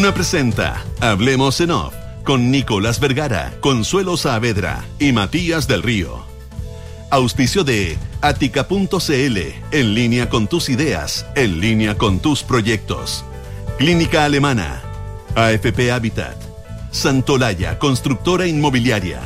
[0.00, 1.92] Duna presenta Hablemos en Off
[2.24, 6.24] con Nicolás Vergara, Consuelo Saavedra y Matías del Río.
[7.10, 9.38] Auspicio de Atica.cl,
[9.72, 13.26] en línea con tus ideas, en línea con tus proyectos.
[13.76, 14.80] Clínica Alemana,
[15.34, 16.36] AFP Habitat,
[16.90, 19.20] Santolaya, constructora inmobiliaria.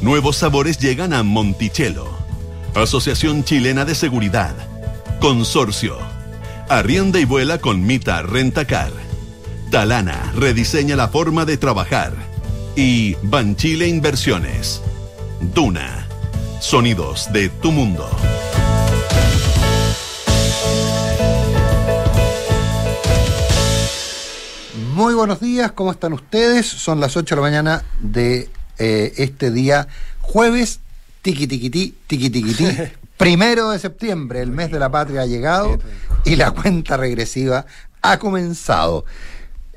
[0.00, 2.08] Nuevos sabores llegan a Monticello.
[2.74, 4.54] Asociación Chilena de Seguridad.
[5.20, 5.98] Consorcio.
[6.70, 9.07] Arrienda y vuela con Mita Rentacar.
[9.70, 12.14] Talana rediseña la forma de trabajar.
[12.74, 14.80] Y Banchile Inversiones.
[15.54, 16.06] Duna.
[16.58, 18.08] Sonidos de tu mundo.
[24.94, 26.66] Muy buenos días, ¿cómo están ustedes?
[26.66, 29.86] Son las 8 de la mañana de eh, este día
[30.20, 30.80] jueves,
[31.22, 32.66] tiqui tiqui tiqui tiqui
[33.16, 35.78] primero de septiembre, el mes de la patria ha llegado
[36.24, 37.66] y la cuenta regresiva
[38.02, 39.04] ha comenzado.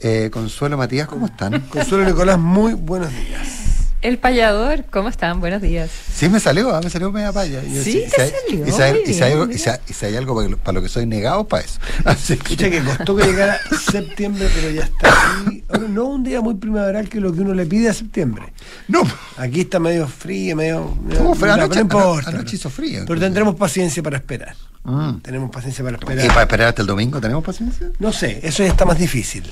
[0.03, 1.59] Eh, Consuelo Matías, ¿cómo están?
[1.69, 3.61] Consuelo Nicolás, muy buenos días.
[4.01, 5.39] El payador, ¿cómo están?
[5.39, 5.91] Buenos días.
[6.11, 7.63] Sí, me salió, ah, me salió media paya.
[7.63, 8.65] Y sí, te salió.
[8.65, 11.79] Y si hay, algo, y hay algo para lo, que soy negado, para eso.
[12.05, 12.57] Así que...
[12.57, 15.63] que costó que llegara septiembre, pero ya está aquí.
[15.69, 18.51] Ahora, no un día muy primaveral que lo que uno le pide a septiembre.
[18.87, 19.03] No.
[19.37, 20.97] Aquí está medio frío, medio.
[21.15, 21.57] ¿Cómo frío?
[21.57, 22.31] No, no importa.
[22.31, 23.03] Anoche hizo frío.
[23.05, 24.55] Pero tendremos paciencia para esperar.
[24.83, 25.17] Mm.
[25.21, 26.25] Tenemos paciencia para esperar.
[26.25, 27.91] ¿Y para esperar hasta el domingo tenemos paciencia?
[27.99, 29.43] No sé, eso ya está más difícil.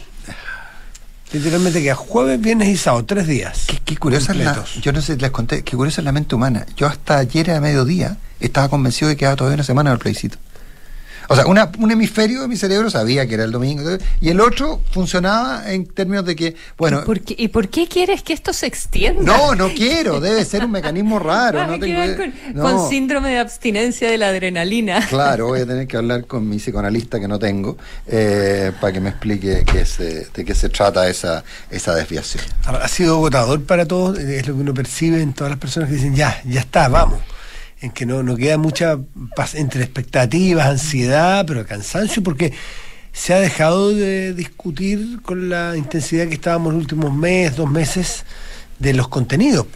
[1.31, 3.67] Literalmente que a jueves, viernes y sábado, tres días.
[3.85, 6.65] Qué, curiosa es la, yo no sé, les conté, qué curiosa es la mente humana.
[6.75, 9.99] Yo hasta ayer a mediodía estaba convencido de que quedaba todavía una semana en el
[9.99, 10.37] plebiscito.
[11.31, 13.87] O sea, un hemisferio de mi cerebro sabía que era el domingo
[14.19, 17.03] y el otro funcionaba en términos de que, bueno...
[17.27, 19.21] ¿Y por qué, quieres que esto se extienda?
[19.21, 21.59] No, no quiero, debe ser un mecanismo raro.
[22.53, 25.07] no con, síndrome de abstinencia de la adrenalina.
[25.19, 28.99] Claro, voy a tener que hablar con mi psicoanalista que no tengo eh, para que
[28.99, 29.85] me explique qué
[30.33, 32.43] de qué se trata esa, esa desviación.
[32.65, 35.95] Ha sido agotador para todos, es lo que uno percibe en todas las personas que
[35.95, 37.19] dicen, ya, ya está, vamos
[37.81, 38.99] en que no, no queda mucha
[39.53, 42.53] entre expectativas, ansiedad, pero cansancio, porque
[43.11, 48.25] se ha dejado de discutir con la intensidad que estábamos los últimos meses, dos meses,
[48.79, 49.67] de los contenidos.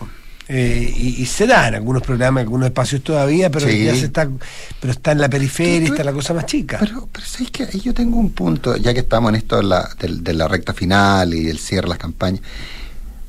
[0.49, 4.29] Eh, y, se da en algunos programas, algunos espacios todavía, pero ya se está,
[4.79, 6.77] pero está en la periferia, está la cosa más chica.
[6.79, 9.63] Pero, pero ¿sabes que Ahí yo tengo un punto, ya que estamos en esto de
[9.63, 12.41] la, de, la recta final y el cierre de las campañas.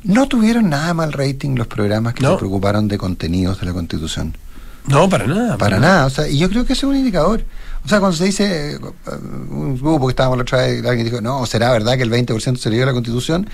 [0.02, 4.36] No tuvieron nada mal rating los programas que se preocuparon de contenidos de la Constitución.
[4.86, 5.56] No, para nada.
[5.56, 6.06] Para, nada.
[6.06, 7.44] O sea, y yo creo que ese es un indicador.
[7.84, 8.78] O sea, cuando se dice,
[9.50, 12.56] un grupo que estábamos la otra vez, alguien dijo, no, ¿será verdad que el 20%
[12.56, 13.48] se leyó la Constitución?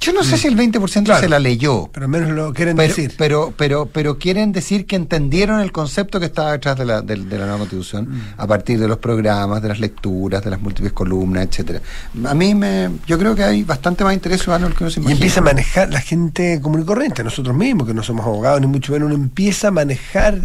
[0.00, 1.88] Yo no sé si el 20% se la leyó.
[1.92, 3.14] Pero menos lo quieren decir.
[3.16, 7.16] Pero, pero, pero quieren decir que entendieron el concepto que estaba detrás de la, de,
[7.16, 8.20] la nueva constitución mm.
[8.36, 11.80] a partir de los programas, de las lecturas, de las múltiples columnas, etcétera.
[12.26, 15.14] A mí me, yo creo que hay bastante más interés ciudadano que uno se imagina.
[15.14, 18.60] Y empieza a manejar la gente común y corriente, nosotros mismos, que no somos abogados
[18.60, 20.38] ni mucho menos, uno empieza a manejar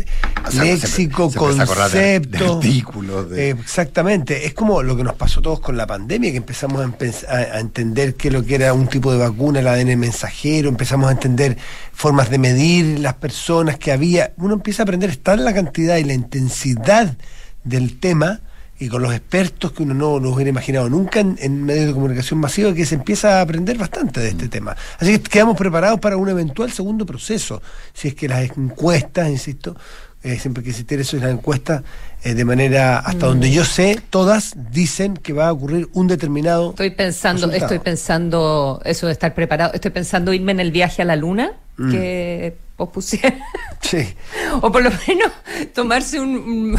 [0.54, 2.58] léxico, conceptos.
[2.58, 3.28] artículos.
[3.34, 4.46] exactamente.
[4.46, 8.16] Es como lo que nos pasó todos con la pandemia, que empezamos a, a entender
[8.16, 11.58] que lo que era un tipo de vacuna el ADN mensajero, empezamos a entender
[11.94, 14.34] formas de medir las personas que había.
[14.38, 17.16] Uno empieza a aprender, está en la cantidad y la intensidad
[17.64, 18.42] del tema
[18.80, 22.40] y con los expertos que uno no, nos hubiera imaginado nunca en, medios de comunicación
[22.40, 24.50] masiva, que se empieza a aprender bastante de este mm.
[24.50, 24.78] tema.
[24.98, 27.62] Así que quedamos preparados para un eventual segundo proceso,
[27.94, 29.76] si es que las encuestas, insisto,
[30.22, 31.84] eh, siempre que existiera eso es la encuesta,
[32.24, 33.30] eh, de manera, hasta mm.
[33.30, 36.72] donde yo sé, todas dicen que va a ocurrir un determinado.
[36.72, 41.06] Estoy pensando, estoy pensando eso de estar preparado, estoy pensando irme en el viaje a
[41.06, 41.92] la luna, mm.
[41.92, 43.40] que pospusieron.
[43.82, 44.14] Sí.
[44.62, 45.32] o por lo menos
[45.74, 46.78] tomarse un,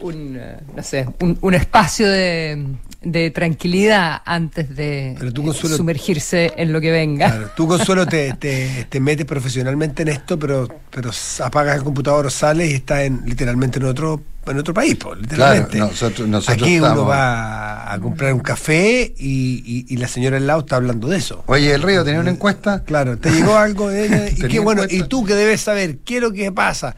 [0.00, 2.66] un, eh, no sé, un espacio de
[3.02, 5.16] de tranquilidad antes de
[5.54, 7.52] sumergirse en lo que venga.
[7.56, 8.34] tú, Consuelo, te,
[8.88, 11.10] te, metes profesionalmente en esto, pero, pero
[11.42, 15.78] apagas el computador, sales y estás en, literalmente en otro en otro país, literalmente.
[15.78, 20.76] nosotros, Aquí uno va a comprar un café y, y, la señora al lado está
[20.76, 21.44] hablando de eso.
[21.46, 22.82] Oye, el río tenía una encuesta.
[22.82, 24.30] Claro, te llegó algo de ella.
[24.36, 26.96] y qué bueno, y tú que debes saber, ¿qué es lo que pasa?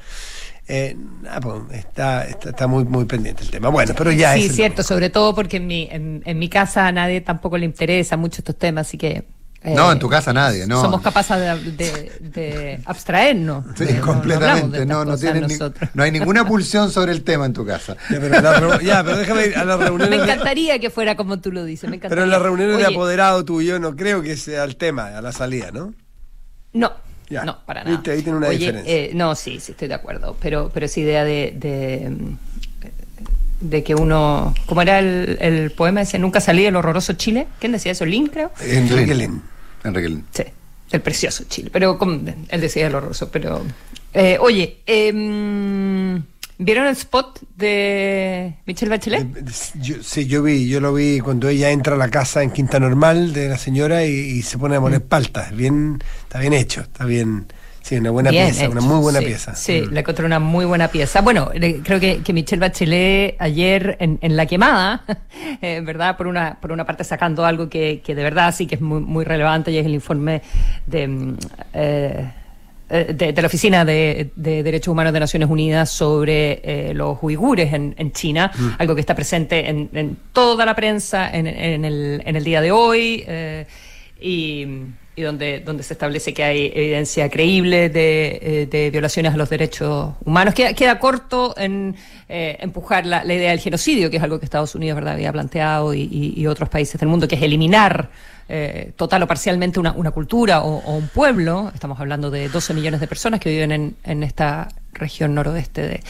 [0.74, 0.96] Eh,
[1.28, 3.69] ah, pues, está, está, muy, muy pendiente el tema.
[3.69, 4.56] Bueno, pero ya sí, es.
[4.56, 8.40] cierto, sobre todo porque en mi, en, mi casa a nadie tampoco le interesa mucho
[8.40, 9.28] estos temas, así que.
[9.64, 10.80] Eh, no, en tu casa nadie, no.
[10.80, 11.36] Somos capaces
[11.76, 13.66] de, abstraernos.
[13.76, 14.86] Sí, completamente.
[14.86, 15.14] No, no,
[15.92, 17.98] no, hay ninguna pulsión sobre el tema en tu casa.
[18.82, 20.08] Ya, pero, déjame ir a la reunión.
[20.08, 21.90] Me encantaría que fuera como tú lo dices.
[22.08, 25.32] pero en la reunión de apoderado tuyo no creo que sea el tema, a la
[25.32, 25.92] salida, ¿no?
[26.72, 26.92] No,
[27.30, 28.02] no, para nada.
[28.06, 28.92] Ahí tiene una diferencia.
[28.92, 30.36] Eh, no, sí, sí, estoy de acuerdo.
[30.40, 31.54] Pero, pero esa idea de,
[33.60, 36.00] de que uno, ¿cómo era el, el poema?
[36.00, 37.46] Decía, nunca salí del horroroso Chile.
[37.58, 38.04] ¿Quién decía eso?
[38.04, 38.50] ¿Lin, creo?
[38.60, 39.42] Enrique Lin.
[39.84, 40.24] Enrique Lin.
[40.32, 40.44] Sí,
[40.90, 41.70] el precioso Chile.
[41.72, 41.98] Pero
[42.48, 43.62] él decía el horroroso, pero...
[44.14, 45.10] Eh, oye, eh,
[46.58, 49.49] ¿Vieron el spot de Michelle Bachelet?
[49.50, 53.32] sí, yo vi, yo lo vi cuando ella entra a la casa en Quinta Normal
[53.32, 55.08] de la señora y, se pone a poner mm.
[55.08, 55.56] paltas.
[55.56, 57.46] Bien, está bien hecho, está bien.
[57.81, 59.56] Sí, una buena pieza, una muy buena pieza.
[59.56, 59.93] Sí, mm.
[59.93, 61.20] le encontré una muy buena pieza.
[61.20, 61.50] Bueno,
[61.82, 65.05] creo que, que Michelle Bachelet ayer en, en La Quemada,
[65.62, 66.16] eh, ¿verdad?
[66.16, 69.00] Por una, por una parte sacando algo que, que de verdad sí que es muy,
[69.00, 70.43] muy relevante y es el informe
[70.87, 71.08] de...
[71.08, 71.37] Mm,
[71.72, 72.31] eh,
[72.94, 78.12] eh, de, la Oficina de, Derechos Humanos de Naciones Unidas sobre eh, los uigures en,
[78.12, 78.69] China, mm.
[78.79, 83.67] algo que está presente en, toda la prensa en, el, día de hoy eh,
[84.21, 84.67] y,
[85.17, 90.53] donde, donde se establece que hay evidencia creíble de, violaciones a los derechos humanos.
[90.53, 91.97] Queda, queda corto en
[92.29, 95.15] empujar la, idea del genocidio, que es algo que Estados Unidos ¿verdad?
[95.15, 98.11] había planteado y otros países del mundo, que es eliminar
[98.49, 103.06] eh, total o parcialmente una, cultura o, un pueblo, estamos hablando de 12 millones de
[103.06, 106.03] personas que viven en, esta región noroeste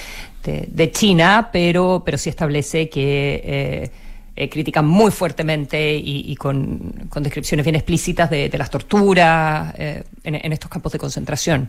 [0.42, 3.90] de, China, pero, pero sí establece que eh,
[4.34, 10.92] eh, critican muy fuertemente y, con, descripciones bien explícitas de, las torturas en, estos campos
[10.92, 11.68] de concentración.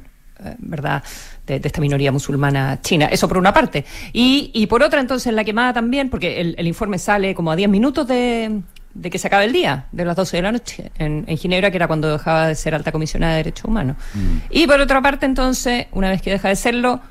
[0.58, 1.04] ¿verdad?,
[1.46, 3.06] de, esta minoría musulmana china.
[3.06, 3.86] Eso por una parte.
[4.12, 8.08] Y, por otra, entonces, la quemada también, porque el informe sale como a 10 minutos
[8.08, 11.72] de, de que se acabe el día, de las 12 de la noche, en, Ginebra,
[11.72, 13.98] que era cuando dejaba de ser alta comisionada de derechos humanos.
[14.14, 14.38] Mm.
[14.52, 17.02] Y por otra parte, entonces, una vez que deja de serlo,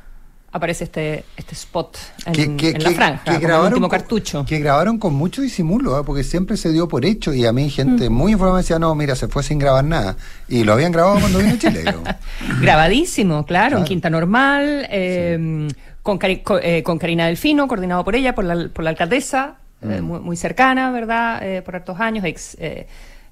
[0.53, 1.97] aparece este, este spot
[2.27, 4.45] en, la franja, que grabaron el último cartucho.
[4.45, 6.03] que grabaron con mucho disimulo, ¿eh?
[6.05, 8.13] porque siempre se dio por hecho, y a mí gente mm.
[8.13, 10.17] muy informada decía, no, mira, se fue sin grabar nada.
[10.49, 11.85] Y lo habían grabado cuando vino Chile.
[12.61, 15.69] Grabadísimo, claro, en Quinta Normal, eh,
[16.03, 20.23] con, eh, con Karina Delfino, coordinado por ella, por la, por la alcaldesa, mm.
[20.23, 21.43] muy, cercana, ¿verdad?
[21.43, 22.87] Eh, por estos años, ex, eh,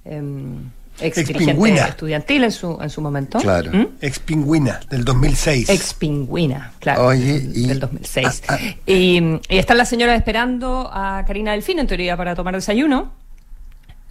[0.04, 0.70] em,
[1.00, 3.38] ex, dirigente estudiantil en su, en su momento.
[3.38, 3.70] Claro.
[3.72, 3.86] ¿Mm?
[4.00, 5.68] Ex pingüina, del 2006.
[5.68, 7.10] Ex pingüina, claro.
[7.10, 8.42] del 2006.
[8.48, 8.74] Ah, ah.
[8.86, 13.12] y, está la señora esperando a Karina Delfino, en teoría, para tomar desayuno.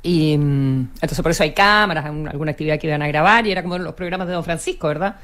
[0.01, 3.63] Y mm, entonces por eso hay cámaras, alguna actividad que iban a grabar, y era
[3.63, 5.17] como los programas de Don Francisco, ¿verdad?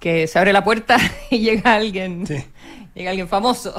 [0.00, 0.96] Que se abre la puerta
[1.30, 2.24] y llega alguien,
[2.94, 3.74] llega alguien famoso.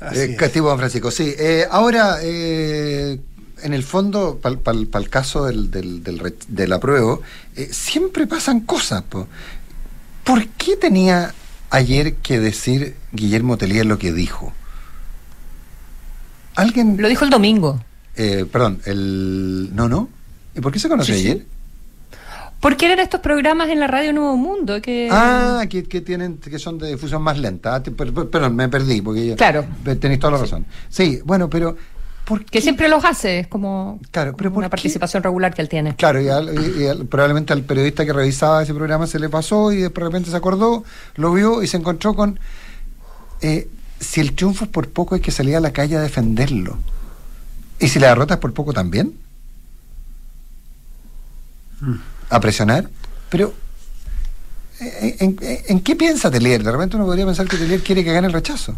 [0.00, 1.34] Eh, Castigo Francisco, sí.
[1.38, 3.20] Eh, ahora, eh,
[3.62, 6.04] en el fondo, para el caso del, del,
[6.48, 7.22] del, apruebo,
[7.56, 9.02] eh, siempre pasan cosas.
[10.24, 11.34] ¿Por qué tenía
[11.70, 14.52] ayer que decir Guillermo Telía lo que dijo?
[16.54, 16.96] ¿Alguien...?
[17.00, 17.82] Lo dijo el domingo.
[18.14, 19.70] perdón, el...
[19.74, 20.08] No, no.
[20.54, 21.46] ¿Y por qué se conoce ayer?
[22.60, 25.08] Porque eran estos programas en la radio Nuevo Mundo que...
[25.12, 27.76] Ah, que, tienen, que son de difusión más lenta.
[27.76, 29.64] Ah, perdón, me perdí, porque claro.
[30.00, 30.66] tenéis toda la razón.
[30.88, 31.76] Sí, bueno, pero...
[32.50, 35.94] que siempre los hace, es como, claro, pero una participación regular que él tiene.
[35.94, 40.30] Claro, y, probablemente al periodista que revisaba ese programa se le pasó y de repente
[40.30, 40.82] se acordó,
[41.14, 42.40] lo vio y se encontró con...
[43.40, 43.68] Eh,
[44.00, 46.76] si el triunfo es por poco hay que salir a la calle a defenderlo.
[47.78, 49.14] ¿Y si la derrota es por poco también?
[51.80, 51.94] Mm
[52.30, 52.88] a presionar,
[53.28, 53.54] pero
[54.80, 55.16] eh,
[55.68, 56.62] ¿en, qué piensa Telier?
[56.62, 58.76] De repente uno podría pensar que Telier quiere que gane el rechazo.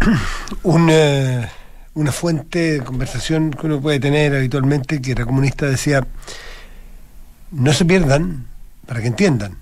[0.62, 1.50] una,
[1.94, 6.06] una fuente de conversación que uno puede tener habitualmente, que era comunista, decía,
[7.50, 8.46] no se pierdan,
[8.86, 9.56] para que entiendan,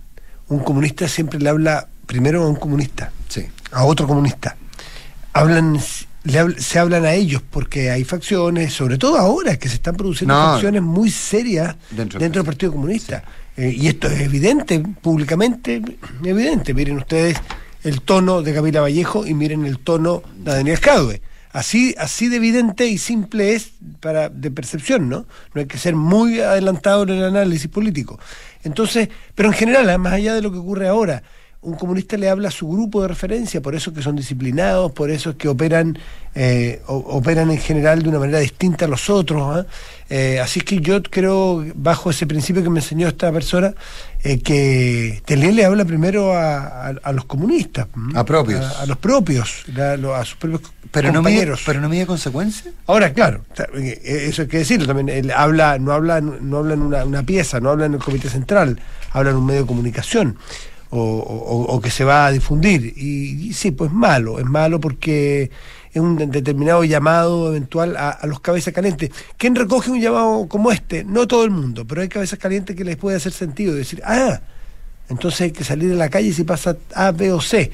[0.49, 3.47] un comunista siempre le habla primero a un comunista, sí.
[3.71, 4.57] a otro comunista.
[5.33, 5.79] Hablan
[6.59, 10.83] se hablan a ellos porque hay facciones, sobre todo ahora que se están produciendo facciones
[10.83, 13.25] muy serias dentro, del Partido Comunista.
[13.57, 15.83] Eh, y esto es evidente, públicamente
[16.25, 16.75] evidente.
[16.75, 17.39] Miren ustedes
[17.83, 21.23] el tono de Camila Vallejo y miren el tono de Daniel Escadue.
[21.53, 25.27] Así, así de evidente y simple es para de percepción, ¿no?
[25.53, 28.21] No hay que ser muy adelantado en el análisis político.
[28.63, 31.25] Entonces, pero en general, más allá de lo que ocurre ahora,
[31.63, 35.11] un comunista le habla a su grupo de referencia, por eso que son disciplinados, por
[35.11, 35.99] eso es que operan,
[36.35, 39.43] eh, operan en general de una manera distinta a los otros.
[39.43, 39.67] ¿ah?
[40.09, 43.75] Eh, así que yo creo, bajo ese principio que me enseñó esta persona,
[44.23, 47.89] eh, que Telé le habla primero a, los comunistas.
[48.15, 48.65] A propios.
[48.79, 51.61] A, los propios, a, sus propios pero compañeros.
[51.61, 52.75] No pero no mide consecuencias.
[52.87, 53.45] Ahora, claro,
[54.03, 55.11] eso hay que decirlo también.
[55.11, 58.31] Él habla, no habla, no habla en una, una pieza, no habla en el comité
[58.31, 58.81] central,
[59.13, 60.39] habla en un medio de comunicación
[60.91, 62.95] o, que se va a difundir.
[62.97, 65.51] Y, sí, pues malo, es malo porque
[65.93, 69.11] es un determinado llamado eventual a, los cabezas calientes.
[69.37, 71.05] ¿Quién recoge un llamado como este?
[71.05, 74.41] No todo el mundo, pero hay cabezas calientes que les puede hacer sentido decir, ah,
[75.09, 77.71] entonces hay que salir a la calle si pasa A, B o C.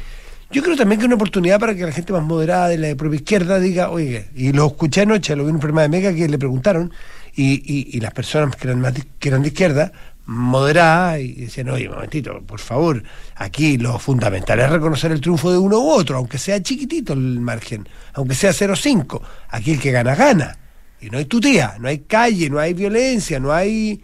[0.50, 2.94] Yo creo también que es una oportunidad para que la gente más moderada de la
[2.94, 6.14] propia izquierda diga, oye, y lo escuché anoche, lo vi en un programa de Mega
[6.14, 6.92] que le preguntaron,
[7.34, 9.92] y, y, y las personas que eran, que eran de izquierda,
[10.26, 13.02] moderadas, y decían, oye, momentito, por favor,
[13.36, 17.40] aquí lo fundamental es reconocer el triunfo de uno u otro, aunque sea chiquitito el
[17.40, 19.20] margen, aunque sea 0,5.
[19.50, 20.58] Aquí el que gana, gana.
[21.00, 24.02] Y no hay tutía, no hay calle, no hay violencia, no hay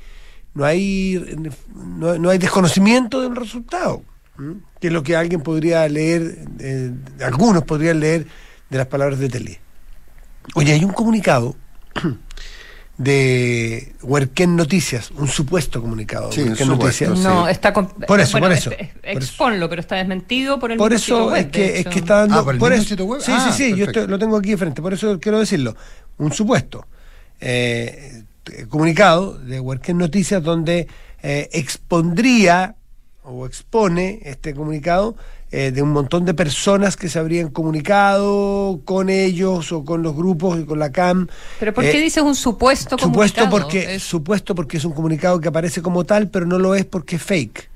[0.55, 1.38] no hay
[1.75, 4.02] no, hay desconocimiento del resultado
[4.81, 8.26] que es lo que alguien podría leer, eh, algunos podrían leer
[8.69, 9.59] de las palabras de Telí.
[10.55, 11.55] Oye, hay un comunicado
[12.99, 16.30] de Huerquén Noticias, un supuesto comunicado.
[16.30, 17.18] Sí, Huerquén supuesto, Noticias.
[17.18, 17.25] sí.
[17.25, 19.18] No, está Por eso, bueno, por eso, es- es- por eso.
[19.18, 21.99] Exponlo, pero está desmentido por el Por mismo eso sitio web, es que, es que
[21.99, 22.34] está dando.
[22.38, 23.20] Ah, ¿por el mismo eso- sitio web?
[23.22, 25.75] Sí, Ah, sí, sí, yo estoy- lo tengo aquí de frente, por eso quiero decirlo.
[26.18, 26.87] Un supuesto
[27.40, 28.22] eh,
[28.52, 30.87] eh, comunicado de Huerquén Noticias donde
[31.25, 32.75] eh, expondría
[33.25, 35.16] o expone este comunicado
[35.52, 40.14] eh, de un montón de personas que se habrían comunicado con ellos o con los
[40.16, 41.28] grupos y con la CAM.
[41.61, 43.50] Pero ¿por qué Eh, dices un supuesto Supuesto comunicado?
[43.50, 46.85] porque, Es- supuesto porque es un comunicado que aparece como tal, pero no lo es
[46.87, 47.68] porque es fake.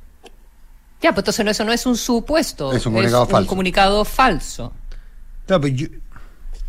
[1.02, 2.72] Ya, pues entonces no, eso no es un supuesto.
[2.72, 3.48] Es un comunicado falso.
[3.48, 4.72] comunicado falso.
[5.48, 5.86] No, pues yo-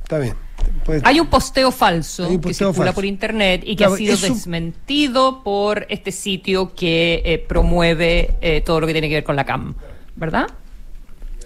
[0.03, 0.35] está bien.
[0.83, 2.93] Pues- Hay un posteo falso un que circula falso.
[2.95, 7.39] por internet y que Claro, ha sido es un- desmentido por este sitio que eh,
[7.39, 9.75] promueve eh, todo lo que tiene que ver con la CAM,
[10.17, 10.47] ¿verdad?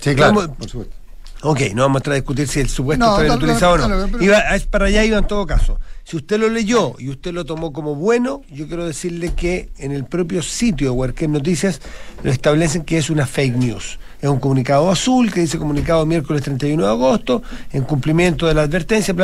[0.01, 0.95] Sí, claro, Vamos- por supuesto.
[1.43, 3.77] Ok, no vamos a entrar a discutir si el supuesto No, está bien utilizado o
[3.79, 3.87] no.
[3.87, 5.79] no, pero- Iba, es- para allá iba en todo caso.
[6.03, 9.91] Si usted lo leyó y usted lo tomó como bueno, yo quiero decirle que en
[9.91, 11.81] el propio sitio de Huerquén Noticias
[12.21, 13.97] lo establecen que es una fake news.
[14.21, 17.41] Es un comunicado azul que dice comunicado miércoles 31 de agosto,
[17.73, 19.15] en cumplimiento de la advertencia,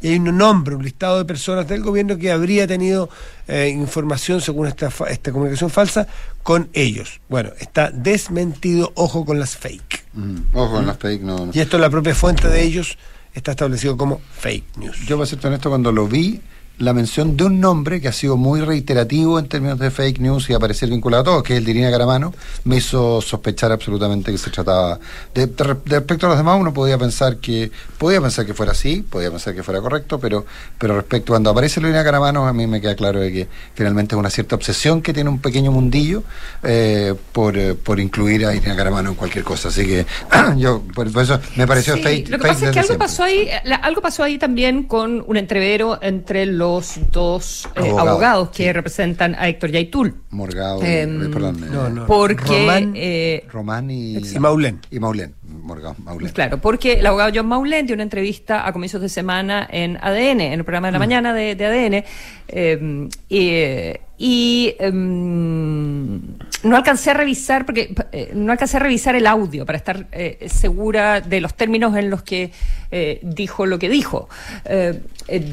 [0.00, 3.10] y hay un nombre, un listado de personas del gobierno que habría tenido
[3.46, 6.06] eh, información, según esta, fa- esta comunicación falsa,
[6.42, 7.20] con ellos.
[7.28, 10.04] Bueno, está desmentido, ojo con las fake.
[10.14, 11.52] Mm, Ojo con las fake, no, no.
[11.54, 12.96] Y esto en la propia fuente de ellos
[13.34, 14.96] está establecido como fake news.
[15.06, 16.40] Yo, para ser honesto, cuando lo vi,
[16.78, 20.48] la mención de un nombre que ha sido muy reiterativo en términos de fake news
[20.48, 22.32] y aparecer vinculado a todo, que es el de Irina Caramano,
[22.64, 24.98] me hizo sospechar absolutamente que se trataba.
[25.34, 25.54] De, de
[25.84, 29.30] de respecto a los demás, uno podía pensar que podía pensar que fuera así, podía
[29.30, 30.46] pensar que fuera correcto, pero
[30.78, 34.18] pero respecto cuando aparece Irina Caramano, a mí me queda claro de que finalmente es
[34.20, 36.22] una cierta obsesión que tiene un pequeño mundillo
[36.62, 39.68] eh, por, eh, por incluir a Irina Caramano en cualquier cosa.
[39.68, 40.06] Así que
[40.56, 42.28] yo, por, por eso me pareció Sí, fake.
[42.28, 42.98] Lo que fake pasa es que algo siempre.
[43.06, 46.67] pasó ahí, la- algo pasó ahí también con un entrevero entre los
[47.12, 48.72] dos eh, Abogados, abogados que sí.
[48.72, 50.14] representan a Héctor Yaitul.
[50.30, 52.06] Morgado, eh, perdón, eh, no, no.
[52.06, 54.80] Porque Román- eh, Román y, Y Maulén.
[54.90, 55.34] Y Maulén.
[55.42, 56.32] Morgado, Maulén.
[56.32, 60.40] Claro, porque el abogado John Maulén dio una entrevista a comienzos de semana en ADN,
[60.40, 62.04] en el programa de la mañana de, de ADN,
[62.48, 66.20] eh, y, y, em,
[66.62, 70.48] no alcancé a revisar, porque eh, no alcancé a revisar el audio para estar eh,
[70.48, 72.50] segura de los términos en los que
[72.90, 74.28] eh, dijo lo que dijo,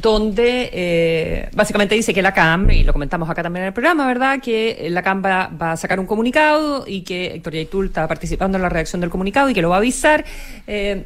[0.02, 4.40] donde básicamente dice que la CAM, y lo comentamos acá también en el programa, ¿verdad?,
[4.42, 8.62] que la CAM va, a sacar un comunicado y que Héctor Yaitul está participando en
[8.62, 10.24] la redacción del comunicado y que lo va a avisar,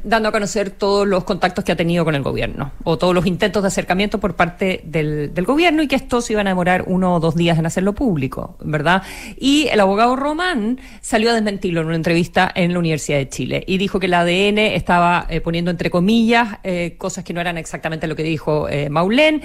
[0.04, 3.26] dando a conocer todos los contactos que ha tenido con el gobierno o todos los
[3.26, 7.20] intentos de acercamiento por parte del, gobierno y que estos iban a demorar uno o
[7.20, 9.02] dos días en hacerlo público, ¿verdad?
[9.38, 13.64] Y el abogado Román salió a desmentirlo en una entrevista en la Universidad de Chile
[13.68, 17.58] y dijo que el ADN estaba eh, poniendo entre comillas eh, cosas que no eran
[17.58, 19.42] exactamente lo que dijo eh, Maulén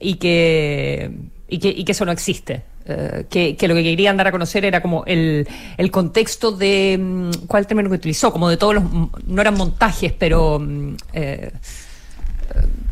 [0.00, 1.10] y que
[1.46, 2.62] y que, eso no existe.
[2.84, 5.46] Que, lo que querían dar a conocer era como el,
[5.76, 6.98] el contexto de.
[7.00, 8.32] mm, ¿Cuál término que utilizó?
[8.32, 8.84] Como de todos los.
[9.26, 10.58] No eran montajes, pero.
[10.58, 10.96] mm,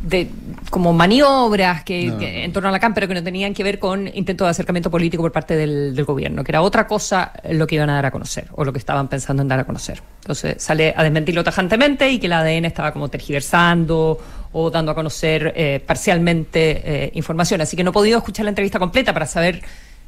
[0.03, 0.29] de
[0.71, 2.39] como maniobras que, No, que no.
[2.39, 4.91] en torno a la CAM, pero que no tenían que ver con intentos de acercamiento
[4.91, 8.07] político por parte del, del gobierno, que era otra cosa lo que iban a dar
[8.07, 10.03] a conocer, o lo que estaban pensando en dar a conocer.
[10.23, 14.19] Entonces sale a desmentirlo tajantemente y que el ADN estaba como tergiversando
[14.53, 17.61] o dando a conocer eh, parcialmente eh, información.
[17.61, 19.63] Así que no he podido escuchar la entrevista completa para saber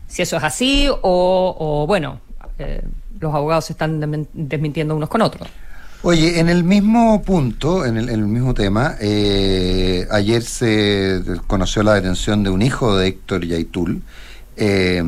[0.06, 2.20] si eso es así o, o, bueno,
[2.58, 2.82] eh,
[3.20, 4.00] los abogados se están
[4.32, 5.48] desmintiendo unos con otros.
[6.06, 12.42] Oye, en el mismo punto, en el, mismo tema, eh, ayer se conoció la detención
[12.42, 14.02] de un hijo de Héctor Yaitul
[14.56, 15.02] eh,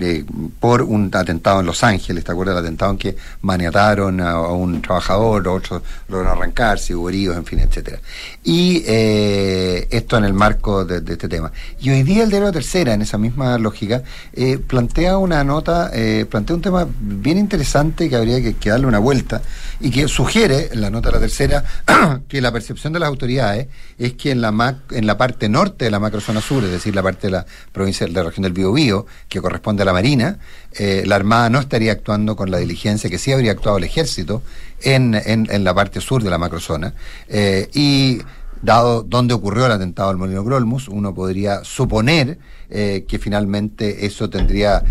[0.00, 0.24] eh,
[0.60, 4.82] por un atentado en Los Ángeles, ¿te acuerdas del atentado en que maniataron a, un
[4.82, 7.98] trabajador, otros lograron arrancarse, hubo heridos, en fin, etcétera?
[8.44, 11.52] Y eh, esto en el marco de, de este tema.
[11.80, 15.90] Y hoy día el diario La Tercera, en esa misma lógica, eh, plantea una nota,
[16.28, 19.42] plantea un tema bien interesante que habría que, darle una vuelta
[19.80, 21.64] y que sugiere, en la nota de La Tercera,
[22.28, 25.84] que la percepción de las autoridades es que en la, mac- en la parte norte
[25.86, 28.52] de la macrozona sur, es decir, la parte de la provincia de la región del
[28.52, 30.38] Biobío, que corresponde a la Marina,
[30.72, 34.42] eh, la Armada no estaría actuando con la diligencia que sí habría actuado el Ejército
[34.82, 36.94] en, en, la parte sur de la macrozona.
[37.28, 38.18] Eh, y
[38.62, 42.38] dado dónde ocurrió el atentado al Molino Grolmus, uno podría suponer
[42.68, 44.82] eh, que finalmente eso tendría,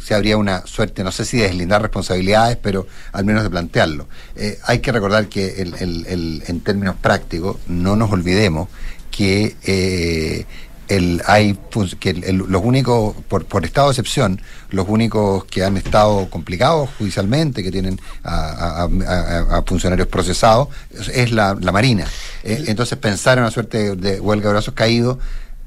[0.00, 4.06] se habría una suerte, no sé si de deslindar responsabilidades, pero al menos de plantearlo.
[4.64, 5.62] Hay que recordar que
[6.46, 8.68] en términos prácticos, no nos olvidemos
[9.10, 9.56] que
[10.88, 11.58] el, hay
[11.98, 17.62] que los únicos, por, por, estado de excepción, los únicos que han estado complicados judicialmente,
[17.62, 18.88] que tienen a,
[19.66, 20.68] funcionarios procesados,
[21.12, 22.06] es la, Marina.
[22.42, 25.18] Eh, entonces pensar en una suerte de huelga de brazos caídos,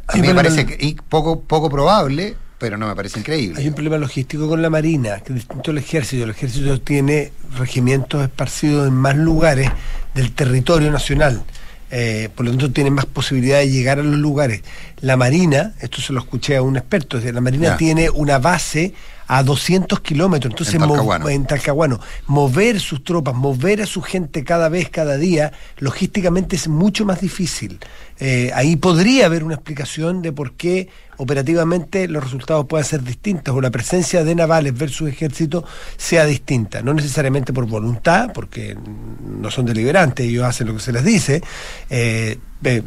[0.07, 3.59] a mí me parece poco, poco probable, pero no me parece increíble.
[3.59, 6.23] Hay un problema logístico con la Marina, que es distinto al ejército.
[6.23, 9.69] El ejército tiene regimientos esparcidos en más lugares
[10.15, 11.43] del territorio nacional.
[11.89, 14.61] Eh, por lo tanto tiene más posibilidad de llegar a los lugares.
[14.99, 18.93] La Marina, esto se lo escuché a un experto, la Marina tiene una base
[19.27, 21.99] a 200 kilómetros, entonces en Talcahuano.
[22.27, 27.21] mover sus tropas, mover a su gente cada vez, cada día, logísticamente es mucho más
[27.21, 27.79] difícil.
[28.19, 33.55] Eh, ahí podría haber una explicación de por qué operativamente los resultados puedan ser distintos
[33.55, 35.63] o la presencia de navales versus ejército
[35.97, 36.81] sea distinta.
[36.81, 38.77] No necesariamente por voluntad, porque
[39.25, 41.41] no son deliberantes, ellos hacen lo que se les dice,
[41.89, 42.37] eh,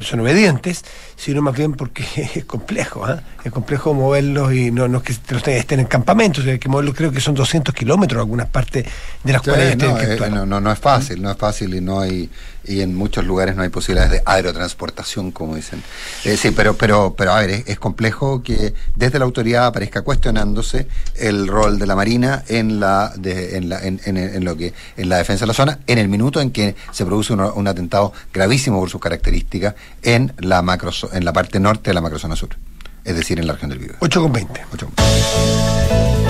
[0.01, 0.85] son obedientes,
[1.17, 3.23] sino más bien porque es complejo, ¿ah?
[3.45, 6.95] es complejo moverlos y no, no es que los estén en campamentos, hay que moverlos,
[6.97, 8.87] creo que son 200 kilómetros algunas partes
[9.23, 11.81] de las cuales no, que eh, no, no, no, es fácil, no es fácil y
[11.81, 12.29] no hay
[12.65, 15.83] y en muchos lugares no hay posibilidades de aerotransportación, como dicen.
[16.25, 20.87] Eh, sí, pero, pero, pero a ver, es, complejo que desde la autoridad aparezca cuestionándose
[21.17, 25.09] el rol de la Marina en la, de, en, la en, en, lo que en
[25.09, 28.81] la defensa de la zona, en el minuto en que se produce un, atentado gravísimo
[28.81, 32.51] por sus características en la macro en la parte norte de la macrozona sur,
[33.05, 33.97] es decir, en la región del Biobío.
[34.01, 34.61] 8 con 20.
[34.73, 36.21] 8 con 20.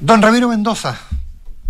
[0.00, 0.98] Don Ramiro Mendoza,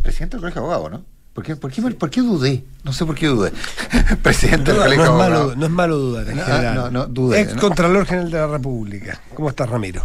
[0.02, 1.04] presidente del Colegio de Abogados, ¿no?
[1.32, 2.64] ¿Por qué, por, qué, ¿Por qué dudé?
[2.82, 3.52] No sé por qué dudé.
[4.22, 5.56] presidente del Colegio no de Abogados.
[5.56, 6.74] No es malo dudar, en general.
[6.74, 7.40] No, no, dudé.
[7.40, 9.20] Ex Contralor General de la República.
[9.34, 10.02] ¿Cómo estás, Ramiro?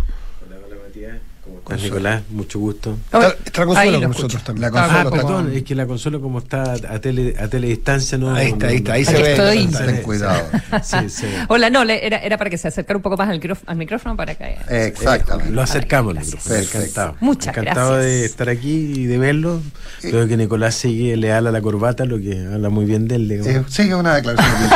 [1.81, 2.97] Nicolás, mucho gusto.
[3.05, 4.71] Está, la consola con nosotros también.
[4.71, 8.49] La ah, perdón, es que la consola como está a tele a teledistancia no Ahí
[8.49, 9.35] está, ahí está, ahí se ve.
[9.35, 10.47] Ten cuidado.
[10.83, 11.25] sí, sí.
[11.47, 14.35] Hola, no, era, era para que se acercara un poco más al, al micrófono para
[14.35, 15.51] que Exactamente.
[15.51, 17.15] lo acercamos Encantado.
[17.19, 19.61] Muchas Encantado de estar aquí y de verlo.
[20.01, 23.65] Creo que Nicolás sigue leal a la corbata, lo que habla muy bien de él.
[23.67, 24.69] Sí, una declaración.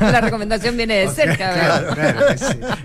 [0.00, 2.20] la recomendación viene de cerca, claro, claro,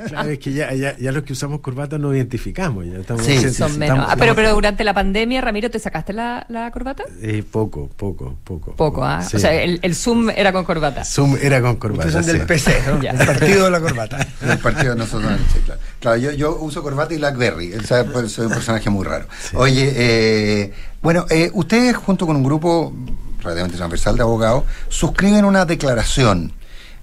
[0.07, 3.53] claro, es que ya, ya, ya los que usamos corbata nos identificamos, ya estamos sí,
[3.53, 4.05] son menos.
[4.09, 7.03] Ah, pero, pero durante la pandemia, Ramiro, ¿te sacaste la, la corbata?
[7.21, 8.75] Eh, poco, poco, poco.
[8.75, 9.21] Poco, ah.
[9.33, 11.03] O sea, el, el, Zoom era con corbata.
[11.03, 12.07] Zoom era con corbata.
[12.07, 13.01] Ustedes son del PC, ¿no?
[13.09, 14.27] el partido de la corbata.
[14.41, 15.81] el partido de nosotros, sí, claro.
[15.99, 17.73] Claro, yo, yo uso corbata y Blackberry.
[17.73, 19.27] O sea, pues, soy un personaje muy raro.
[19.53, 22.93] Oye, eh, bueno, eh, ustedes junto con un grupo
[23.39, 26.53] relativamente transversal de abogados suscriben una declaración.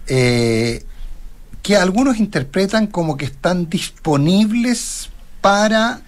[0.06, 0.84] Eh,
[1.62, 6.00] que algunos interpretan como que están disponibles para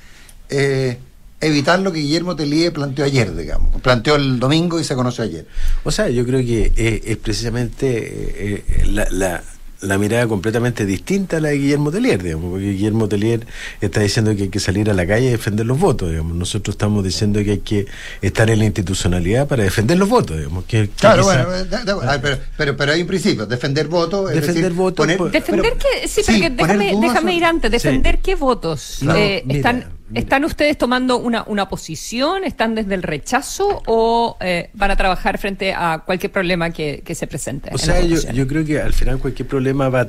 [0.50, 0.98] eh,
[1.40, 3.80] evitar lo que Guillermo Telíe planteó ayer, digamos.
[3.80, 5.46] Planteó el domingo y se conoció ayer.
[5.84, 9.42] O sea, yo creo que es, precisamente eh, la,
[9.82, 13.46] la mirada completamente distinta a la de Guillermo Telier, digamos, porque Guillermo Telier
[13.80, 16.36] está diciendo que hay que salir a la calle y defender los votos, digamos.
[16.36, 17.86] Nosotros estamos diciendo que hay que
[18.20, 20.64] estar en la institucionalidad para defender los votos, digamos.
[20.64, 21.46] Que, claro, bueno,
[22.56, 24.30] pero, pero, hay un principio, defender votos.
[24.30, 25.06] Defender votos.
[25.06, 30.76] defender que, sí, pero déjame, déjame ir antes, defender qué votos eh, están ¿Están ustedes
[30.76, 32.44] tomando una, una posición?
[32.44, 37.26] ¿Están desde el rechazo o eh, van a trabajar frente a cualquier problema que, se
[37.26, 37.70] presente?
[37.72, 40.08] O sea, yo, yo, creo que al final cualquier problema va a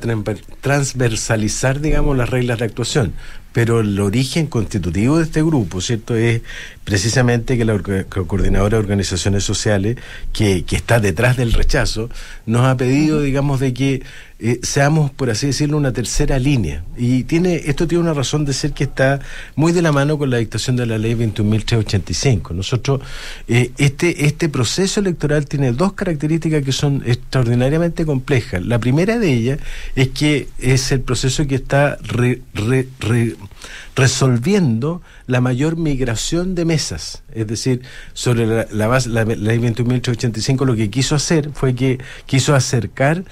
[0.60, 3.14] transversalizar, digamos, las reglas de actuación
[3.52, 6.16] pero el origen constitutivo de este grupo, ¿cierto?
[6.16, 6.40] Es
[6.84, 9.96] precisamente que la, coordinadora de organizaciones sociales,
[10.32, 12.08] que, que, está detrás del rechazo,
[12.46, 14.02] nos ha pedido, digamos, de que
[14.44, 16.84] eh, seamos, por así decirlo, una tercera línea.
[16.96, 19.20] Y tiene esto tiene una razón de ser que está
[19.54, 22.50] muy de la mano con la dictación de la ley 21.385.
[22.52, 23.02] Nosotros,
[23.46, 28.66] eh, este, este proceso electoral tiene dos características que son extraordinariamente complejas.
[28.66, 29.60] La primera de ellas
[29.94, 33.36] es que es el proceso que está re, re, re
[33.94, 37.22] resolviendo la mayor migración de mesas.
[37.32, 42.00] Es decir, sobre la, la, base, la ley 21.885 lo que quiso hacer fue que
[42.26, 43.22] quiso acercar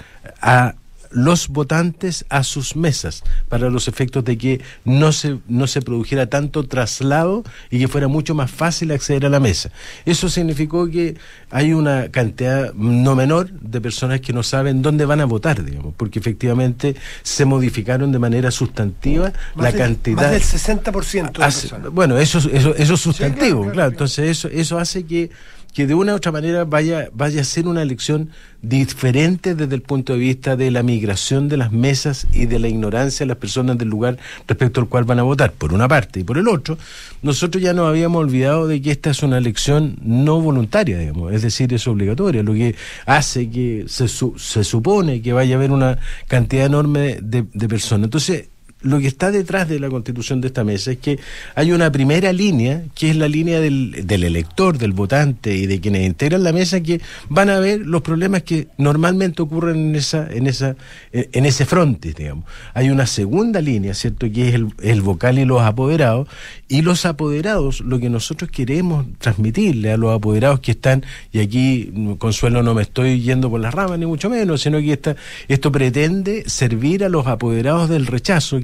[0.41, 0.77] a
[1.11, 6.27] los votantes a sus mesas, para los efectos de que no se, no se produjera
[6.27, 9.71] tanto traslado y que fuera mucho más fácil acceder a la mesa.
[10.05, 11.17] Eso significó que
[11.51, 15.95] hay una cantidad no menor de personas que no saben dónde van a votar, digamos,
[15.97, 20.23] porque efectivamente se modificaron de manera sustantiva la cantidad.
[20.23, 24.79] Más del 60% de hace, Bueno, eso, eso, eso es sustantivo, claro, Entonces eso, eso
[24.79, 25.31] hace que
[25.73, 28.31] que de una u otra manera vaya, vaya a ser una elección
[28.63, 32.69] diferente desde el punto de vista de la migración de las mesas y de la
[32.69, 36.21] ignorancia de las personas del lugar respecto al cual van a votar, por una parte.
[36.21, 36.77] Y por el otro,
[37.23, 41.43] nosotros ya nos habíamos olvidado de que esta es una elección no voluntaria, digamos, es
[41.43, 42.75] decir, es obligatoria, lo que
[43.07, 48.05] hace que se, se supone que vaya a haber una cantidad enorme de, de personas.
[48.07, 48.49] Entonces,
[48.83, 51.19] lo que está detrás de la constitución de esta mesa es que
[51.55, 55.81] hay una primera línea, que es la línea del, del, elector, del votante y de
[55.81, 60.29] quienes integran la mesa, que van a ver los problemas que normalmente ocurren en esa,
[60.31, 60.77] en esa,
[61.13, 62.45] en ese fronte, digamos.
[62.75, 66.29] Hay una segunda línea, ¿cierto?, que es el, el vocal y los apoderados,
[66.69, 71.93] y los apoderados, lo que nosotros queremos transmitirle a los apoderados que están, y aquí,
[72.19, 75.17] Consuelo, no me estoy yendo por las ramas, ni mucho menos, sino que esta,
[75.49, 78.61] esto pretende servir a los apoderados del rechazo,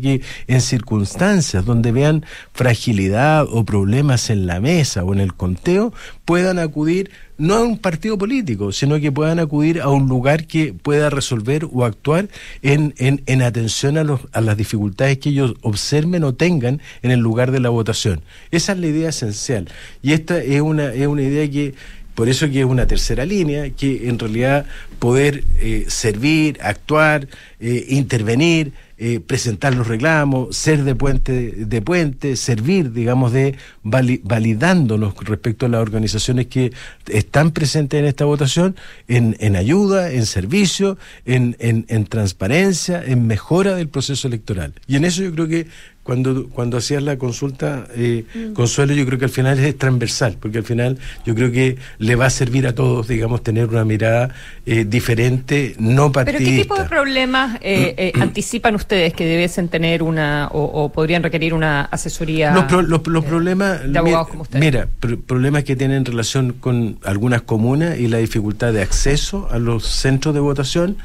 [0.47, 5.93] en circunstancias donde vean fragilidad o problemas en la mesa o en el conteo,
[6.25, 10.73] puedan acudir no a un partido político, sino que puedan acudir a un lugar que
[10.73, 12.29] pueda resolver o actuar
[12.63, 17.21] en, en, atención a, los, a las dificultades que ellos observen o tengan en el
[17.21, 18.23] lugar de la votación.
[18.51, 19.69] Esa es la idea esencial.
[20.03, 21.75] Y esta es una, es una idea que
[22.17, 24.65] por eso que es una tercera línea, que en realidad
[24.99, 27.29] poder eh, servir, actuar,
[27.61, 35.15] eh, intervenir, eh, presentar los reclamos, ser de puente, de puente, servir, digamos, de validándonos
[35.25, 36.73] respecto a las organizaciones que
[37.07, 38.75] están presentes en esta votación,
[39.07, 44.73] en, en ayuda, en servicio, en, en, en transparencia, en mejora del proceso electoral.
[44.87, 45.67] Y en eso yo creo que
[46.07, 48.53] cuando, cuando hacías la consulta, eh, mm.
[48.53, 52.15] Consuelo, yo creo que al final es transversal, porque al final yo creo que le
[52.15, 54.33] va a servir a todos, digamos, tener una mirada
[54.67, 56.45] eh, diferente, no partidista.
[56.45, 61.25] ¿Pero qué tipo de problemas eh, eh anticipan ustedes que debiesen tener una, o, podrían
[61.25, 64.65] requerir una asesoría los, problemas, de abogados como ustedes?
[64.65, 64.89] Mira,
[65.27, 70.35] problemas que tienen relación con algunas comunas y la dificultad de acceso a los centros
[70.35, 70.99] de votación,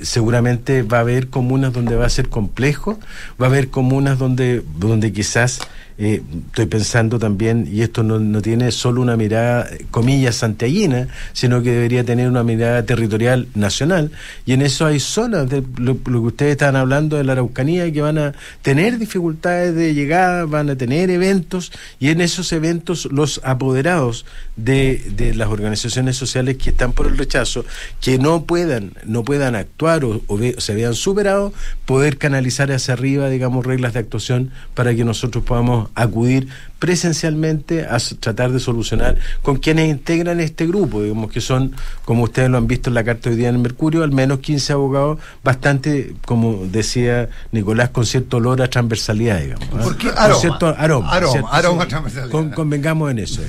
[0.00, 2.98] seguramente va a haber comunas donde va a ser complejo,
[3.40, 5.60] va a haber comunas donde, donde quizás
[5.98, 11.62] eh, estoy pensando también, y esto no, no, tiene solo una mirada, comillas, santiaguina, sino
[11.62, 14.10] que debería tener una mirada territorial nacional.
[14.46, 18.00] Y en eso hay zonas, de lo, que ustedes están hablando de la Araucanía, que
[18.00, 23.40] van a tener dificultades de llegada, van a tener eventos, y en esos eventos los
[23.44, 24.24] apoderados
[24.56, 27.64] de, de las organizaciones sociales que están por el rechazo,
[28.00, 31.52] que no puedan, no puedan actuar o, o se vean superados,
[31.84, 37.98] poder canalizar hacia arriba, digamos, reglas de actuación para que nosotros podamos acudir presencialmente a
[38.18, 42.66] tratar de solucionar con quienes integran este grupo, digamos que son, como ustedes lo han
[42.66, 46.16] visto en la carta de hoy día en el Mercurio, al menos 15 abogados, bastante,
[46.26, 49.68] como decía Nicolás, con cierto olor a transversalidad, digamos.
[49.74, 49.80] ¿ah?
[49.80, 50.10] ¿Por qué?
[50.10, 51.10] Con cierto aroma.
[51.12, 52.52] Aroma, aroma transversalidad.
[52.52, 53.42] convengamos en eso.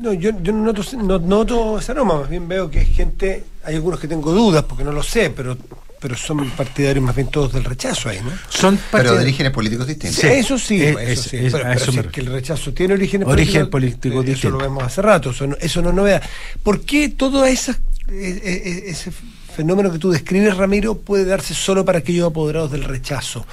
[0.00, 3.44] No, yo, yo no, noto, no noto ese aroma, más bien veo que es gente,
[3.62, 5.56] hay algunos que tengo dudas porque no lo sé, pero
[6.00, 8.30] pero son partidarios más bien todos del rechazo ahí, ¿no?
[8.48, 10.24] Son pero de orígenes políticos distintos.
[10.24, 11.38] eso sí, eso sí.
[11.52, 14.38] pero, que el rechazo tiene orígenes Origen políticos, distintos.
[14.38, 16.22] Eso lo vemos hace rato, eso no, eso no es novedad.
[16.62, 19.12] ¿Por qué todo esa, e, e, e, ese
[19.54, 23.46] fenómeno que tú describes, Ramiro, puede darse solo para aquellos apoderados del rechazo?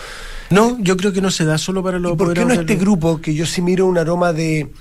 [0.49, 2.45] No, yo creo que no se da solo para los apoderados.
[2.45, 4.71] ¿Por qué no este grupo, que yo sí miro un aroma de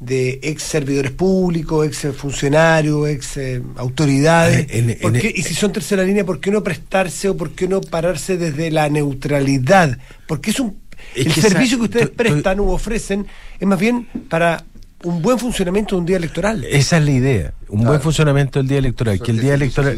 [0.00, 4.66] de ex servidores públicos, ex funcionarios, ex eh, autoridades.
[4.72, 8.70] y si son tercera línea, ¿por qué no prestarse o por qué no pararse desde
[8.70, 9.98] la neutralidad?
[10.26, 10.80] Porque es un
[11.14, 13.26] el servicio que ustedes prestan o ofrecen
[13.58, 14.64] es más bien para
[15.02, 16.62] un buen funcionamiento de un día electoral.
[16.64, 19.96] Esa es la idea, un buen funcionamiento del día electoral, que el día electoral...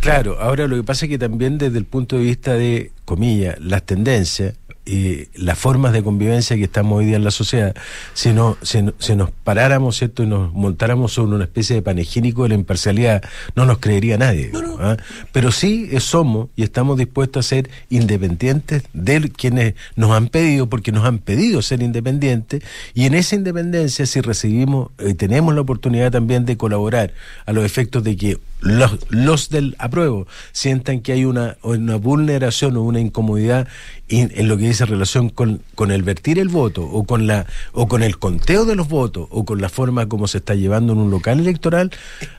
[0.00, 3.58] Claro, ahora lo que pasa es que también desde el punto de vista de, comillas,
[3.60, 7.74] las tendencias, y las formas de convivencia que estamos hoy día en la sociedad,
[8.14, 8.82] si, no, si,
[9.14, 10.24] nos paráramos ¿cierto?
[10.24, 13.22] y nos montáramos sobre una especie de panegírico de la imparcialidad,
[13.54, 14.50] no nos creería nadie.
[14.80, 14.96] ¿ah?
[15.32, 20.90] Pero sí somos y estamos dispuestos a ser independientes de quienes nos han pedido, porque
[20.90, 22.62] nos han pedido ser independientes,
[22.94, 27.12] y en esa independencia, si recibimos y tenemos la oportunidad también de colaborar
[27.46, 32.76] a los efectos de que los, los del apruebo sientan que hay una, una vulneración
[32.76, 33.68] o una incomodidad
[34.08, 37.88] en lo que dice relación con, con el vertir el voto o con la o
[37.88, 40.98] con el conteo de los votos o con la forma como se está llevando en
[40.98, 41.90] un local electoral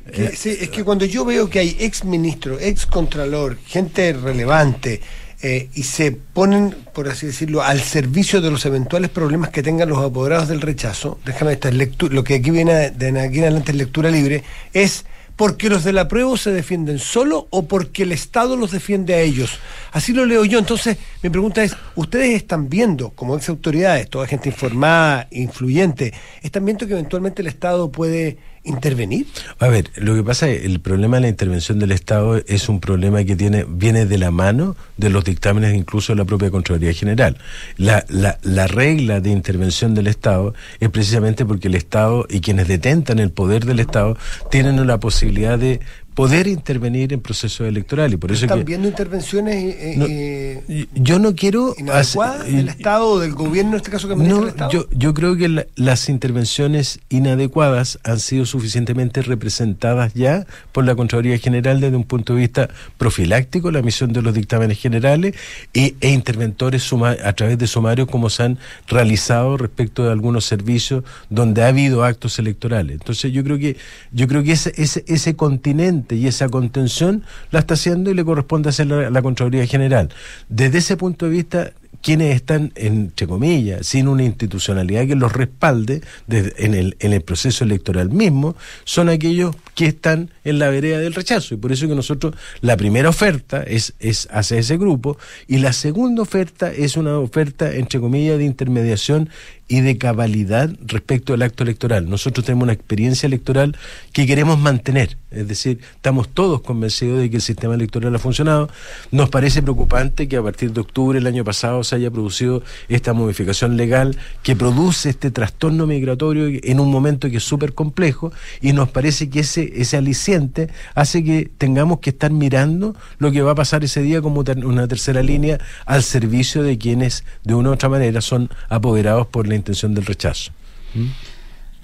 [0.05, 3.57] es que, eh, sí, es que cuando yo veo que hay ex ministro ex contralor
[3.65, 5.01] gente relevante
[5.45, 9.89] eh, y se ponen, por así decirlo, al servicio de los eventuales problemas que tengan
[9.89, 13.73] los apoderados del rechazo, déjame esta lectura, lo que aquí viene de aquí en adelante
[13.73, 15.03] es lectura libre, es
[15.35, 19.59] porque los del apruebo se defienden solo o porque el Estado los defiende a ellos.
[19.91, 20.59] Así lo leo yo.
[20.59, 26.65] Entonces, mi pregunta es, ¿ustedes están viendo, como ex autoridades, toda gente informada, influyente, están
[26.65, 29.27] viendo que eventualmente el Estado puede intervenir?
[29.59, 32.69] A ver, lo que pasa es que el problema de la intervención del Estado es
[32.69, 36.51] un problema que tiene viene de la mano de los dictámenes incluso de la propia
[36.51, 37.37] Contraloría General.
[37.77, 42.67] La, la, la regla de intervención del Estado es precisamente porque el Estado y quienes
[42.67, 44.17] detentan el poder del Estado
[44.49, 45.81] tienen la posibilidad de
[46.15, 48.17] poder intervenir en procesos electorales.
[48.19, 53.33] Por eso ¿Están viendo intervenciones eh, eh, yo no quiero inadecuadas del Estado o del
[53.33, 58.45] gobierno en este caso que no, Yo, yo creo que las intervenciones inadecuadas han sido
[58.45, 64.13] suficientemente representadas ya por la Contraloría General desde un punto de vista profiláctico, la emisión
[64.13, 65.35] de los dictámenes generales
[65.73, 71.03] e, e interventores a través de sumarios como se han realizado respecto de algunos servicios
[71.29, 72.93] donde ha habido actos electorales.
[72.93, 73.77] Entonces yo creo que
[74.11, 78.23] yo creo que ese, ese, ese continente y esa contención la está haciendo y le
[78.23, 80.09] corresponde hacer la, la Contraloría General.
[80.49, 81.71] Desde ese punto de vista,
[82.03, 87.63] quienes están, entre comillas, sin una institucionalidad que los respalde en, el, en el proceso
[87.63, 91.53] electoral mismo, son aquellos que están en la vereda del rechazo.
[91.53, 95.73] Y por eso que nosotros, la primera oferta es, es hacia ese grupo y la
[95.73, 99.29] segunda oferta es una oferta, entre comillas, de intermediación
[99.67, 102.09] y de cabalidad respecto al acto electoral.
[102.09, 103.75] Nosotros tenemos una experiencia electoral
[104.11, 108.69] que queremos mantener, es decir, estamos todos convencidos de que el sistema electoral ha funcionado.
[109.11, 113.13] Nos parece preocupante que a partir de octubre del año pasado se haya producido esta
[113.13, 118.31] modificación legal que produce este trastorno migratorio en un momento que es súper complejo
[118.61, 123.41] y nos parece que ese ese, aliciente hace que tengamos que estar mirando lo que
[123.41, 127.69] va a pasar ese día como una tercera línea al servicio de quienes de una
[127.69, 130.51] u otra manera son apoderados por la intención del rechazo.
[130.93, 131.07] ¿Mm?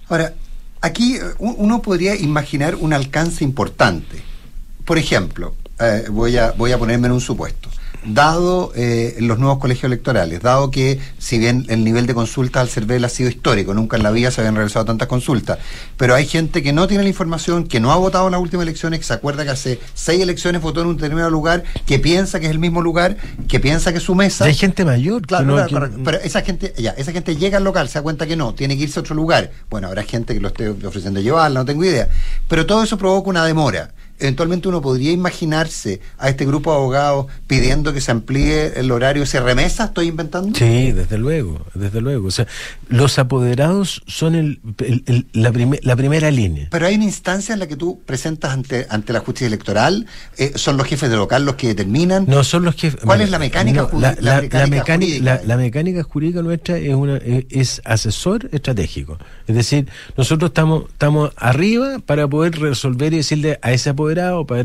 [0.10, 0.34] Ahora,
[0.82, 4.22] aquí eh, uno podría imaginar un alcance importante.
[4.86, 7.70] Por ejemplo, eh, voy, a, voy a ponerme en un supuesto
[8.06, 12.70] dado eh, los nuevos colegios electorales, dado que si bien el nivel de consultas al
[12.70, 15.60] CERVEL ha sido histórico, nunca en la vida se habían realizado tantas consultas,
[15.98, 18.64] pero hay gente que no tiene la información, que no ha votado en las últimas
[18.64, 22.40] elecciones, que se acuerda que hace seis elecciones votó en un determinado lugar, que piensa
[22.40, 24.46] que es el mismo lugar, que piensa que es su mesa.
[24.46, 25.26] hay gente mayor.
[25.26, 25.68] Claro,
[26.04, 28.78] pero esa gente, ya, esa gente llega al local, se da cuenta que no, tiene
[28.78, 29.52] que irse a otro lugar.
[29.70, 32.08] Bueno, habrá gente que lo esté ofreciendo llevarla, no tengo idea.
[32.48, 37.28] Pero todo eso provoca una demora eventualmente uno podría imaginarse a este grupo de abogados
[37.48, 39.26] pidiendo que se amplíe el horario.
[39.26, 39.86] ¿Se remesa?
[39.86, 40.58] ¿Estoy inventando?
[40.58, 42.28] Sí, desde luego, desde luego.
[42.28, 42.48] O sea,
[42.88, 44.60] los apoderados son el,
[45.34, 45.52] la,
[45.82, 46.68] la, primera línea.
[46.70, 50.06] Pero hay una instancia en la que tú presentas ante, ante la justicia electoral.
[50.38, 52.26] Eh, ¿Son los jefes de local los que determinan?
[52.28, 53.00] No, son los jefes.
[53.04, 55.42] ¿Cuál es la mecánica, la, la, mecánica, jurídica?
[55.46, 59.18] La, mecánica jurídica nuestra es, una, es, asesor estratégico.
[59.48, 64.46] Es decir, nosotros estamos, estamos arriba para poder resolver y decirle a ese apoderado o
[64.46, 64.64] para,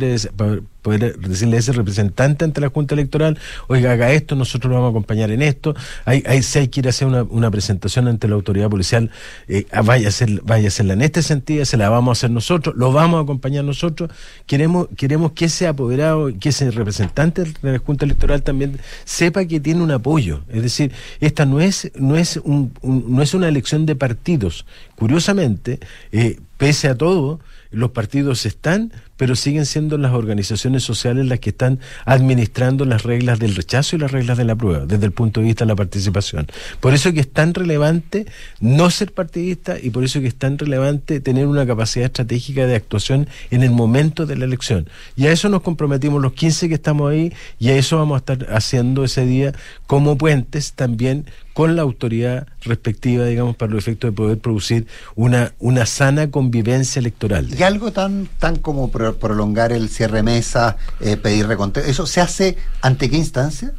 [0.82, 4.88] poder decirle a ese representante ante la Junta Electoral, oiga, haga esto, nosotros lo vamos
[4.88, 5.74] a acompañar en esto.
[6.04, 9.10] Hay, hay, si hay que ir a hacer una, presentación ante la autoridad policial,
[9.48, 12.12] eh, ah, vaya, a hacer, vaya a hacerla en este sentido, se la vamos a
[12.18, 14.10] hacer nosotros, lo vamos a acompañar nosotros.
[14.46, 19.60] Queremos, queremos que ese apoderado, que ese representante de la Junta Electoral también sepa que
[19.60, 20.42] tiene un apoyo.
[20.50, 24.66] Es decir, esta no es, no es, un, no es una elección de partidos.
[24.96, 25.80] Curiosamente,
[26.12, 31.50] eh, pese a todo, los partidos están, pero siguen siendo las organizaciones sociales las que
[31.50, 35.40] están administrando las reglas del rechazo y las reglas de la prueba, desde el punto
[35.40, 36.46] de vista de la participación.
[36.80, 38.26] Por eso que es tan relevante
[38.60, 42.76] no ser partidista y por eso que es tan relevante tener una capacidad estratégica de
[42.76, 44.88] actuación en el momento de la elección.
[45.16, 48.18] Y a eso nos comprometimos los 15 que estamos ahí y a eso vamos a
[48.18, 49.52] estar haciendo ese día
[49.86, 55.54] como puentes también con la autoridad respectiva, digamos, para los efectos de poder producir una,
[55.60, 57.48] una sana convivencia electoral.
[57.56, 62.56] Y algo tan, tan como prolongar el cierre mesa, eh, pedir reconteo, ¿eso se hace
[62.80, 63.72] ante qué instancia?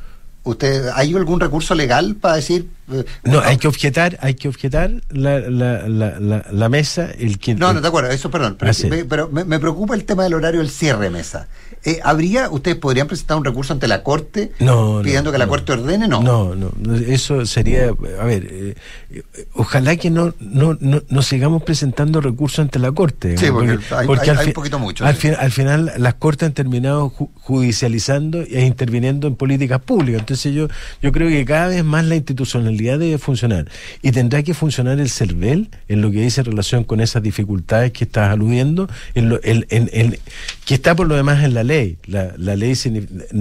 [0.43, 4.91] ¿Usted, ¿Hay algún recurso legal para decir Eh, No, hay que objetar, hay que objetar
[5.09, 8.55] la, la, la, la, la mesa, el que No, no, de acuerdo, eso, perdón.
[8.59, 11.47] Pero, Ah, me, pero me, me preocupa el tema del horario del cierre de mesa.
[11.87, 15.45] Eh, ¿Habría, ustedes podrían presentar un recurso ante la Corte No, no, pidiendo que la
[15.45, 15.49] no.
[15.51, 16.07] Corte ordene?
[16.07, 16.23] No.
[16.23, 18.75] No, no, eso sería, a ver, eh,
[19.11, 19.21] eh,
[19.53, 23.37] ojalá que no, no, no, sigamos presentando recursos ante la Corte.
[23.37, 25.21] Sí, porque hay- hay- al hay fi- un poquito mucho, Al, sí.
[25.21, 30.21] fin- al final las Cortes han terminado ju- judicializando e interviniendo en políticas públicas.
[30.21, 30.67] Entonces yo,
[31.03, 33.67] yo creo que cada vez más la institucionalidad debe funcionar
[34.01, 37.91] y tendrá que funcionar el CERVEL en lo que dice en relación con esas dificultades
[37.91, 40.17] que estás aludiendo, en lo, en- en-
[40.65, 41.74] que está por lo demás en la ley.
[42.05, 42.73] La, la ley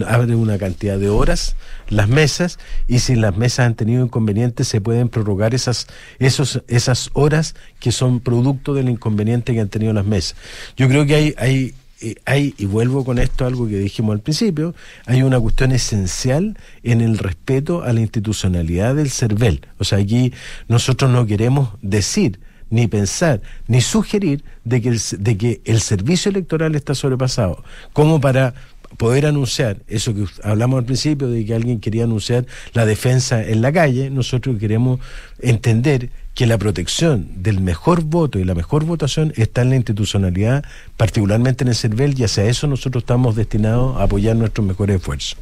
[0.06, 1.56] abre una cantidad de horas
[1.88, 5.86] las mesas y si las mesas han tenido inconvenientes se pueden prorrogar esas,
[6.18, 10.36] esos, esas horas que son producto del inconveniente que han tenido las mesas.
[10.76, 14.14] Yo creo que hay, hay, eh, hay, y vuelvo con esto a algo que dijimos
[14.14, 14.74] al principio,
[15.06, 19.66] hay una cuestión esencial en el respeto a la institucionalidad del CERVEL.
[19.78, 20.32] O sea, aquí
[20.68, 26.30] nosotros no queremos decir ni pensar, ni sugerir de que el, de que el servicio
[26.30, 28.54] electoral está sobrepasado, como para
[28.96, 33.62] poder anunciar eso que hablamos al principio de que alguien quería anunciar la defensa en
[33.62, 35.00] la calle, nosotros queremos
[35.40, 40.64] entender que la protección del mejor voto y la mejor votación está en la institucionalidad,
[40.96, 45.36] particularmente en el CERVEL, y hacia eso nosotros estamos destinados a apoyar nuestros mejores esfuerzos.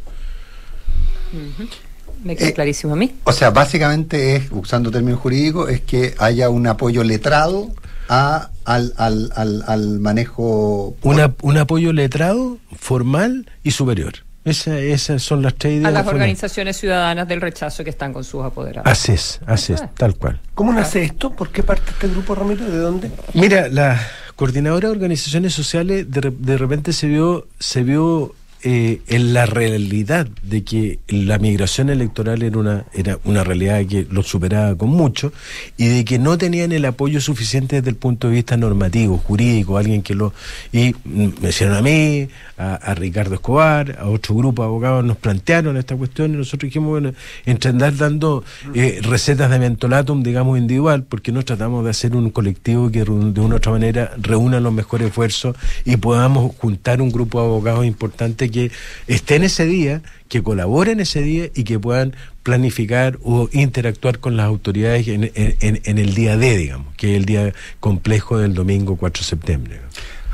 [2.24, 3.12] Me quedó Eh, clarísimo a mí.
[3.24, 7.70] O sea, básicamente es, usando términos jurídicos, es que haya un apoyo letrado
[8.08, 10.96] a, al, al, al, al manejo.
[11.02, 14.12] Una, un apoyo letrado, formal y superior.
[14.44, 15.86] Esa- esas son las tres ideas.
[15.86, 18.90] A las organizaciones ciudadanas del rechazo que están con sus apoderados.
[18.90, 19.90] Así es, así es, Ah.
[19.96, 20.40] tal cual.
[20.54, 21.30] ¿Cómo nace esto?
[21.30, 22.64] ¿Por qué parte este grupo, Ramiro?
[22.68, 23.10] ¿De dónde?
[23.34, 24.00] Mira, la
[24.34, 30.28] coordinadora de organizaciones sociales de, de repente se vio, se vio eh, en la realidad
[30.42, 35.32] de que la migración electoral era una, era una realidad que lo superaba con mucho
[35.76, 39.78] y de que no tenían el apoyo suficiente desde el punto de vista normativo, jurídico,
[39.78, 40.32] alguien que lo...
[40.72, 45.16] Y me hicieron a mí, a, a Ricardo Escobar, a otro grupo de abogados nos
[45.16, 47.12] plantearon esta cuestión y nosotros dijimos, bueno,
[47.46, 48.44] entre andar dando
[48.74, 53.10] eh, recetas de mentolatum, digamos, individual, porque no tratamos de hacer un colectivo que de
[53.40, 57.84] una u otra manera reúna los mejores esfuerzos y podamos juntar un grupo de abogados
[57.84, 58.70] importante que
[59.08, 64.36] esté en ese día, que colaboren ese día y que puedan planificar o interactuar con
[64.36, 68.38] las autoridades en, en- en- en el día D, digamos, que es el día complejo
[68.38, 69.80] del domingo 4 de septiembre.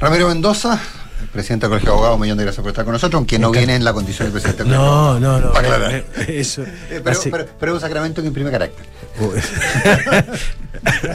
[0.01, 0.81] Ramiro Mendoza,
[1.33, 3.51] presidente del Colegio de Abogados, un millón de gracias por estar con nosotros, aunque no
[3.51, 5.53] viene en la condición de presidente del No, no, no.
[5.53, 6.05] Para aclarar.
[6.29, 6.63] Eso.
[6.91, 8.87] Eh, pero, así- pero, pero es un sacramento que imprime carácter.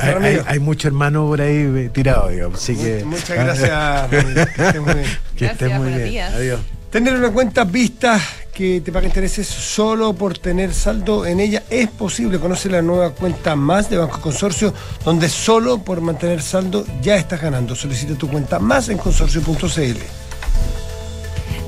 [0.01, 2.61] Hay, hay- hay mucho hermano por ahí tirado, digamos.
[2.61, 4.45] Así que, Muchas gracias, Ramiro.
[4.45, 5.05] Que estés muy bien.
[5.37, 6.09] Que estés muy buenos bien.
[6.09, 6.33] días.
[6.33, 6.59] Adiós.
[6.93, 8.21] Tener una cuenta vista
[8.53, 12.38] que te paga intereses solo por tener saldo en ella es posible.
[12.38, 14.71] Conoce la nueva cuenta más de Banco Consorcio,
[15.03, 17.73] donde solo por mantener saldo ya estás ganando.
[17.73, 20.22] Solicita tu cuenta más en consorcio.cl.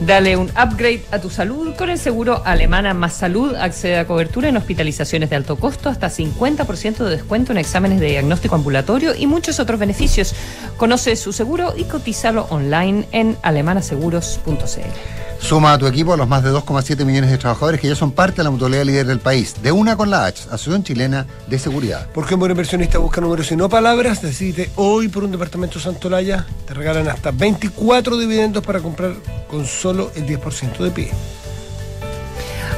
[0.02, 3.56] Dale un upgrade a tu salud con el seguro Alemana Más Salud.
[3.56, 8.08] Accede a cobertura en hospitalizaciones de alto costo, hasta 50% de descuento en exámenes de
[8.08, 10.36] diagnóstico ambulatorio y muchos otros beneficios.
[10.78, 15.25] Conoce su seguro y cotízalo online en alemanaseguros.cl.
[15.46, 18.12] Suma a tu equipo a los más de 2,7 millones de trabajadores que ya son
[18.12, 19.54] parte de la mutualidad líder del país.
[19.62, 22.08] De una con la H, Asociación Chilena de Seguridad.
[22.16, 24.24] Porque un buen inversionista busca números y no palabras.
[24.24, 26.48] Decide hoy por un departamento Santolaya.
[26.66, 29.14] Te regalan hasta 24 dividendos para comprar
[29.48, 31.12] con solo el 10% de pie.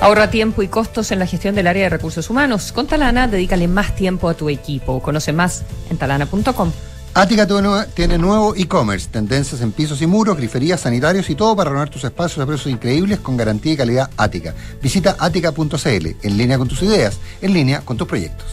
[0.01, 2.73] Ahorra tiempo y costos en la gestión del área de recursos humanos.
[2.73, 5.01] Con Talana, dedícale más tiempo a tu equipo.
[5.01, 6.73] Conoce más en talana.com.
[7.19, 11.55] Ática tiene nue- tiene nuevo e-commerce, tendencias en pisos y muros, griferías, sanitarios y todo
[11.55, 14.53] para renovar tus espacios a precios increíbles con garantía y calidad Ática.
[14.83, 18.45] Visita ática.cl, en línea con tus ideas, en línea con tus proyectos.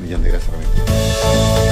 [0.00, 1.67] Millón de gracias, Ramiro.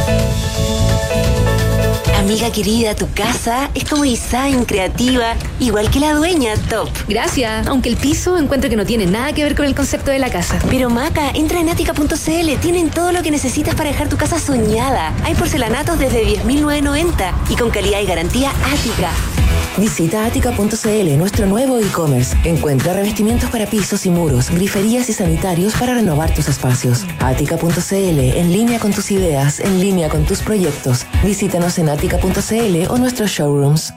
[2.26, 6.88] Amiga querida, tu casa es como design, creativa, igual que la dueña, top.
[7.06, 10.18] Gracias, aunque el piso encuentro que no tiene nada que ver con el concepto de
[10.18, 10.58] la casa.
[10.68, 15.14] Pero Maca, entra en ática.cl, tienen todo lo que necesitas para dejar tu casa soñada.
[15.22, 19.45] Hay porcelanatos desde 10.990 y con calidad y garantía Ática.
[19.78, 22.34] Visita atica.cl, nuestro nuevo e-commerce.
[22.44, 27.04] Encuentra revestimientos para pisos y muros, griferías y sanitarios para renovar tus espacios.
[27.20, 31.04] Atica.cl, en línea con tus ideas, en línea con tus proyectos.
[31.22, 33.92] Visítanos en atica.cl o nuestros showrooms.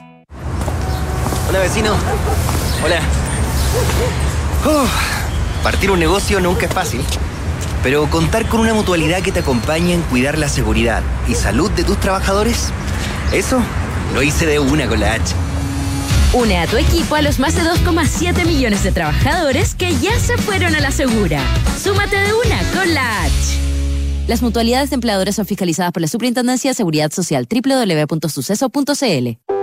[1.48, 1.94] Hola vecino.
[2.84, 3.00] Hola.
[4.66, 4.90] Uf,
[5.62, 7.00] partir un negocio nunca es fácil,
[7.82, 11.84] pero contar con una mutualidad que te acompañe en cuidar la seguridad y salud de
[11.84, 12.68] tus trabajadores,
[13.32, 13.62] eso
[14.12, 15.34] lo hice de una con la H.
[16.32, 20.38] Une a tu equipo a los más de 2,7 millones de trabajadores que ya se
[20.38, 21.42] fueron a la segura.
[21.76, 23.32] Súmate de una con la H.
[24.28, 29.59] Las mutualidades de empleadores son fiscalizadas por la Superintendencia de Seguridad Social www.suceso.cl.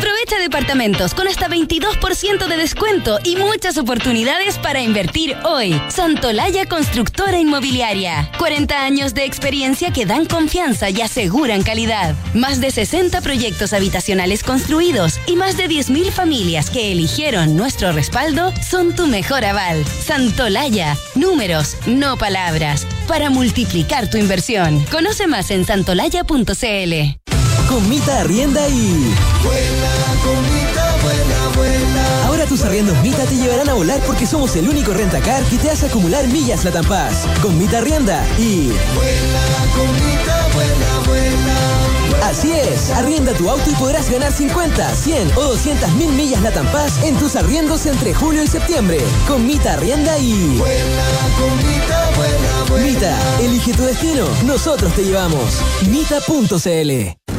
[0.00, 5.78] Aprovecha departamentos con hasta 22% de descuento y muchas oportunidades para invertir hoy.
[5.88, 8.30] Santolaya Constructora Inmobiliaria.
[8.38, 12.14] 40 años de experiencia que dan confianza y aseguran calidad.
[12.32, 18.54] Más de 60 proyectos habitacionales construidos y más de 10.000 familias que eligieron nuestro respaldo
[18.66, 19.84] son tu mejor aval.
[19.84, 20.96] Santolaya.
[21.14, 22.86] Números, no palabras.
[23.06, 24.82] Para multiplicar tu inversión.
[24.90, 27.20] Conoce más en santolaya.cl.
[27.68, 29.14] Comita arrienda y.
[32.70, 36.28] arriendos Mita te llevarán a volar porque somos el único rentacar que te hace acumular
[36.28, 37.26] millas Latam Paz.
[37.42, 38.68] Con Mita arrienda y.
[38.94, 39.42] Vuela,
[39.74, 42.28] comita, vuela, vuela.
[42.28, 46.70] Así es, arrienda tu auto y podrás ganar 50, 100 o 200 mil millas Latam
[46.70, 49.00] Paz en tus arriendos entre julio y septiembre.
[49.26, 50.56] Con Mita arrienda y.
[50.56, 51.04] Vuela,
[51.40, 52.86] comita, vuela, vuela.
[52.86, 55.60] Mita, elige tu destino, nosotros te llevamos.
[55.88, 57.29] Mita.cl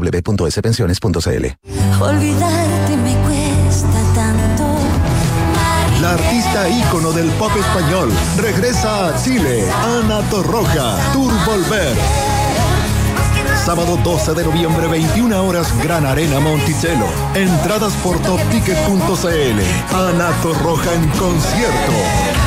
[0.00, 1.46] www.spensiones.cl.
[2.00, 4.64] Olvidarte me cuesta tanto.
[6.00, 11.96] La artista ícono del pop español regresa a Chile, Ana Torroja, Tour Volver.
[13.64, 17.06] Sábado 12 de noviembre, 21 horas, Gran Arena Monticello.
[17.34, 19.94] Entradas por topticket.cl.
[19.94, 22.43] Ana Torroja en concierto.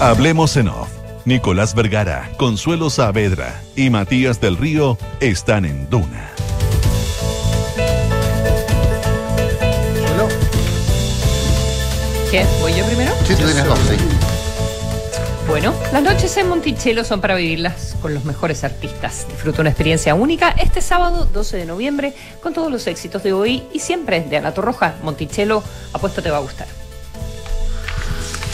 [0.00, 0.95] Hablemos en off.
[1.26, 6.30] Nicolás Vergara, Consuelo Saavedra y Matías del Río están en Duna.
[12.30, 12.46] ¿Qué?
[12.60, 13.12] ¿Voy yo primero?
[13.24, 13.96] Sí, tú tienes dos, sí.
[15.48, 19.26] Bueno, las noches en Monticello son para vivirlas con los mejores artistas.
[19.28, 23.64] Disfruta una experiencia única este sábado 12 de noviembre con todos los éxitos de hoy
[23.72, 24.94] y siempre de Ana Torroja.
[25.02, 26.85] Monticello, apuesto te va a gustar.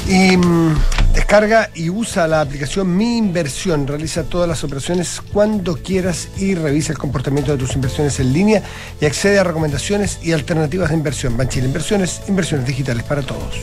[0.08, 0.76] Y mm,
[1.14, 3.86] descarga y usa la aplicación Mi Inversión.
[3.86, 8.62] Realiza todas las operaciones cuando quieras y revisa el comportamiento de tus inversiones en línea
[9.00, 11.36] y accede a recomendaciones y alternativas de inversión.
[11.36, 13.56] Banchile Inversiones, inversiones digitales para todos.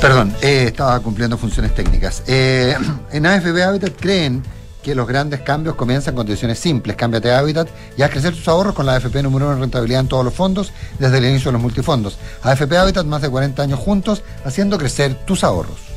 [0.00, 2.24] Perdón, eh, estaba cumpliendo funciones técnicas.
[2.26, 2.74] Eh,
[3.12, 4.42] en AFB Habitat creen
[4.82, 6.96] que los grandes cambios comienzan con decisiones simples.
[6.96, 10.00] Cámbiate de hábitat y haz crecer tus ahorros con la AFP número uno en rentabilidad
[10.00, 12.18] en todos los fondos desde el inicio de los multifondos.
[12.42, 15.92] AFP Habitat, más de 40 años juntos, haciendo crecer tus ahorros.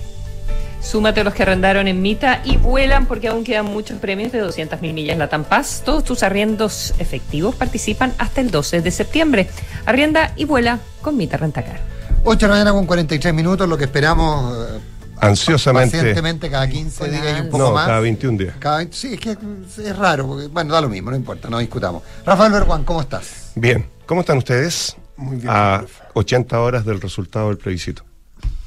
[0.82, 4.44] Súmate a los que arrendaron en Mita y vuelan porque aún quedan muchos premios de
[4.44, 5.82] 200.000 millas La Paz.
[5.84, 9.50] Todos tus arriendos efectivos participan hasta el 12 de septiembre.
[9.88, 11.80] Arrienda y vuela con Mita Rentacar.
[12.24, 14.80] 8 de la mañana con 43 minutos, lo que esperamos eh,
[15.20, 15.98] Ansiosamente.
[15.98, 17.88] pacientemente cada 15 días y un poco No, más.
[17.88, 18.56] cada 21 días.
[18.60, 21.58] Cada 20 sí, es que es raro, porque, bueno, da lo mismo, no importa, no
[21.60, 22.04] discutamos.
[22.26, 23.52] Rafael Berguán, ¿cómo estás?
[23.56, 24.96] Bien, ¿cómo están ustedes?
[25.18, 28.04] Muy bien, A 80 horas del resultado del plebiscito.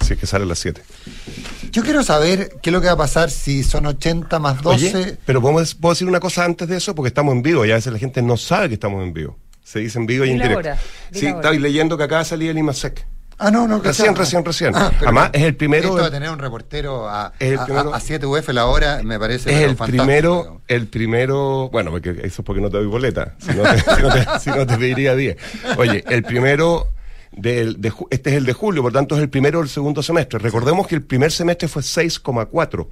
[0.01, 0.83] Si es que sale a las 7.
[1.71, 4.97] Yo quiero saber qué es lo que va a pasar si son 80 más 12.
[4.97, 7.71] Oye, pero podemos, puedo decir una cosa antes de eso, porque estamos en vivo y
[7.71, 9.37] a veces la gente no sabe que estamos en vivo.
[9.63, 10.57] Se dice en vivo y en directo.
[10.57, 10.79] ahora,
[11.11, 13.07] dila Sí, estaba leyendo que acaba de salir el IMASEC.
[13.41, 14.74] Ah, no, no, Recién, sea- recién, recién.
[14.74, 15.91] Ah, pero Además, es el primero.
[15.91, 18.66] Esto de tener un reportero a, Es el a- primero- a- a 7 UF la
[18.66, 22.78] hora me parece Es el primero, el primero, bueno, porque eso es porque no te
[22.78, 25.36] doy boleta, si no te, si no te- si no te pediría 10.
[25.76, 26.89] Oye, el primero,
[27.30, 27.76] de,
[28.11, 30.41] este es el de julio, por tanto es el primero del segundo semestre.
[30.41, 32.89] Recordemos que el primer semestre fue 6,4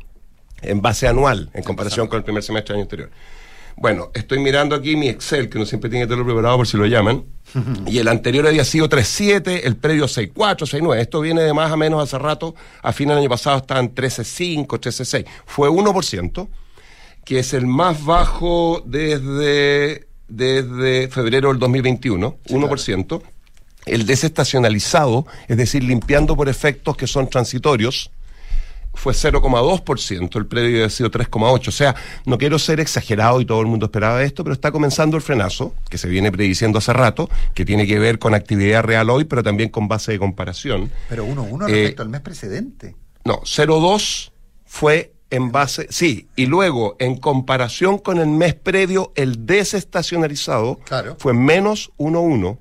[0.63, 3.11] en base anual, en comparación con el primer semestre del año anterior.
[3.77, 6.77] Bueno, estoy mirando aquí mi Excel, que no siempre tiene que tenerlo preparado por si
[6.77, 7.25] lo llaman.
[7.87, 10.35] Y el anterior había sido 3.7, el previo 6.4,
[10.67, 10.99] 6.9.
[10.99, 12.55] Esto viene de más o menos hace rato.
[12.83, 15.27] A fin del año pasado estaban 13.5, 13.6.
[15.45, 16.49] Fue 1%,
[17.25, 23.23] que es el más bajo desde, desde febrero del 2021, 1%.
[23.85, 28.11] El desestacionalizado, es decir, limpiando por efectos que son transitorios,
[28.97, 31.69] fue 0,2%, el previo había sido 3,8%.
[31.69, 31.95] O sea,
[32.25, 35.75] no quiero ser exagerado y todo el mundo esperaba esto, pero está comenzando el frenazo,
[35.89, 39.43] que se viene prediciendo hace rato, que tiene que ver con actividad real hoy, pero
[39.43, 40.91] también con base de comparación.
[41.09, 42.97] Pero 1-1 Eh, respecto al mes precedente.
[43.25, 44.33] No, 0,2
[44.65, 51.17] fue en base, sí, y luego en comparación con el mes previo, el desestacionalizado Claro.
[51.19, 52.59] fue menos 1,1.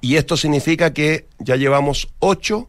[0.00, 2.68] Y esto significa que ya llevamos 8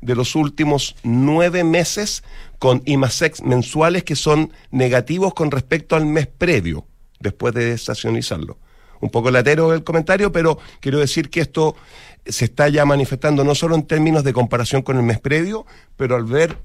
[0.00, 2.22] de los últimos nueve meses
[2.58, 6.86] con IMASEX mensuales que son negativos con respecto al mes previo,
[7.18, 8.58] después de estacionalizarlo.
[9.00, 11.74] Un poco latero el comentario, pero quiero decir que esto
[12.26, 15.64] se está ya manifestando no solo en términos de comparación con el mes previo,
[15.96, 16.58] pero al ver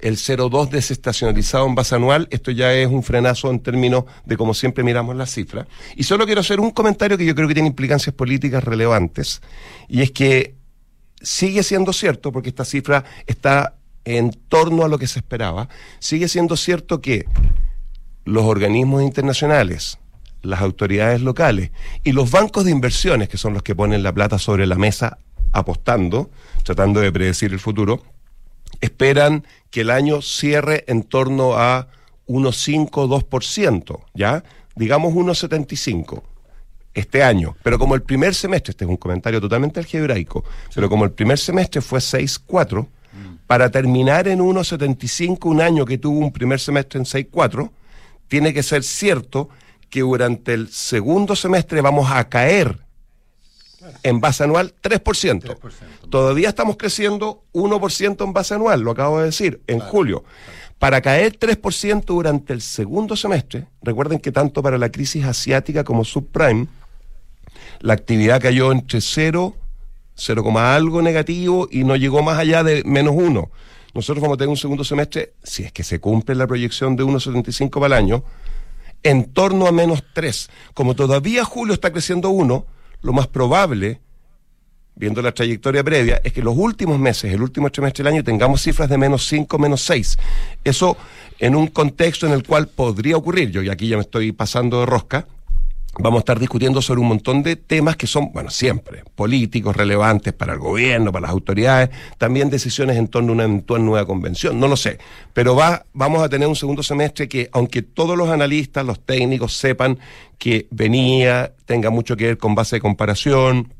[0.00, 4.54] el 0,2 desestacionalizado en base anual, esto ya es un frenazo en términos de como
[4.54, 5.66] siempre miramos las cifras.
[5.94, 9.42] Y solo quiero hacer un comentario que yo creo que tiene implicancias políticas relevantes,
[9.88, 10.54] y es que
[11.20, 15.68] sigue siendo cierto, porque esta cifra está en torno a lo que se esperaba,
[15.98, 17.26] sigue siendo cierto que
[18.24, 19.98] los organismos internacionales,
[20.42, 21.70] las autoridades locales
[22.02, 25.18] y los bancos de inversiones, que son los que ponen la plata sobre la mesa
[25.52, 26.30] apostando,
[26.64, 28.02] tratando de predecir el futuro,
[28.80, 31.88] esperan que el año cierre en torno a
[32.26, 34.44] unos 5 2%, ¿ya?
[34.76, 36.22] Digamos unos 75
[36.94, 41.04] este año, pero como el primer semestre, este es un comentario totalmente algebraico, pero como
[41.04, 42.86] el primer semestre fue 6,4,
[43.46, 47.70] para terminar en 1,75 un año que tuvo un primer semestre en 6,4,
[48.28, 49.48] tiene que ser cierto
[49.88, 52.78] que durante el segundo semestre vamos a caer
[54.02, 55.56] en base anual 3%.
[56.08, 60.24] Todavía estamos creciendo 1% en base anual, lo acabo de decir, en julio.
[60.78, 66.04] Para caer 3% durante el segundo semestre, recuerden que tanto para la crisis asiática como
[66.04, 66.68] subprime,
[67.80, 69.56] la actividad cayó entre 0,
[70.14, 73.50] 0, algo negativo y no llegó más allá de menos 1.
[73.94, 77.04] Nosotros vamos a tener un segundo semestre, si es que se cumple la proyección de
[77.04, 78.24] 1,75 para el año,
[79.02, 80.50] en torno a menos 3.
[80.74, 82.66] Como todavía julio está creciendo 1,
[83.02, 84.00] lo más probable,
[84.94, 88.62] viendo la trayectoria previa, es que los últimos meses, el último trimestre del año, tengamos
[88.62, 90.18] cifras de menos 5, menos 6.
[90.62, 90.96] Eso
[91.38, 94.80] en un contexto en el cual podría ocurrir, yo y aquí ya me estoy pasando
[94.80, 95.26] de rosca,
[96.02, 100.32] vamos a estar discutiendo sobre un montón de temas que son, bueno, siempre políticos, relevantes
[100.32, 104.58] para el gobierno, para las autoridades, también decisiones en torno a una eventual nueva convención,
[104.58, 104.98] no lo sé,
[105.32, 109.54] pero va, vamos a tener un segundo semestre que, aunque todos los analistas, los técnicos
[109.56, 109.98] sepan
[110.38, 113.72] que venía, tenga mucho que ver con base de comparación,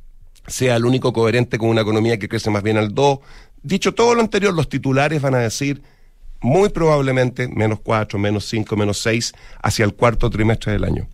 [0.47, 3.19] sea el único coherente con una economía que crece más bien al 2,
[3.63, 5.83] dicho todo lo anterior, los titulares van a decir
[6.41, 11.07] muy probablemente menos 4, menos 5, menos 6 hacia el cuarto trimestre del año.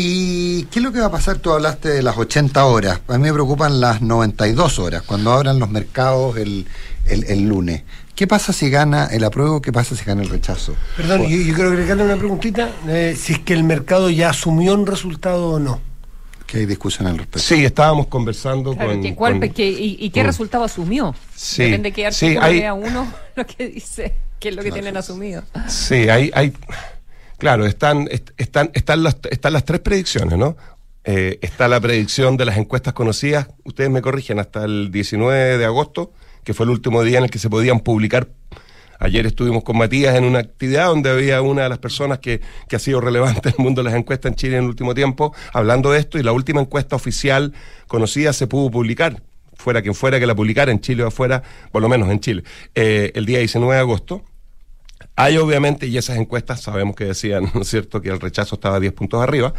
[0.00, 1.38] ¿Y qué es lo que va a pasar?
[1.38, 3.00] Tú hablaste de las 80 horas.
[3.08, 6.66] A mí me preocupan las 92 horas, cuando abran los mercados el,
[7.06, 7.82] el, el lunes.
[8.14, 9.60] ¿Qué pasa si gana el apruebo?
[9.60, 10.76] ¿Qué pasa si gana el rechazo?
[10.96, 12.70] Perdón, yo, yo quiero agregarle una preguntita.
[12.86, 15.80] eh, si es que el mercado ya asumió un resultado o no.
[16.46, 17.40] Que hay discusión al respecto.
[17.40, 19.02] Sí, estábamos conversando Claro, con...
[19.02, 20.26] que cuál- con- que- y, y qué Mm.
[20.26, 21.12] resultado asumió?
[21.34, 24.62] Sí, Depende de qué sí, artículo hay- lea uno, lo que dice, qué es lo
[24.62, 25.42] que tienen asumido.
[25.66, 26.52] Sí, hay, hay
[27.38, 30.56] claro, están, est- están, están, las, están las tres predicciones, ¿no?
[31.04, 35.64] Eh, está la predicción de las encuestas conocidas, ustedes me corrigen, hasta el 19 de
[35.64, 36.12] agosto,
[36.44, 38.28] que fue el último día en el que se podían publicar.
[39.00, 42.76] Ayer estuvimos con Matías en una actividad donde había una de las personas que, que
[42.76, 45.34] ha sido relevante en el mundo de las encuestas en Chile en el último tiempo,
[45.52, 47.54] hablando de esto, y la última encuesta oficial
[47.86, 49.22] conocida se pudo publicar,
[49.54, 52.42] fuera quien fuera que la publicara, en Chile o afuera, por lo menos en Chile,
[52.74, 54.24] eh, el día 19 de agosto.
[55.16, 58.78] Hay obviamente, y esas encuestas sabemos que decían, ¿no es cierto?, que el rechazo estaba
[58.78, 59.52] 10 puntos arriba.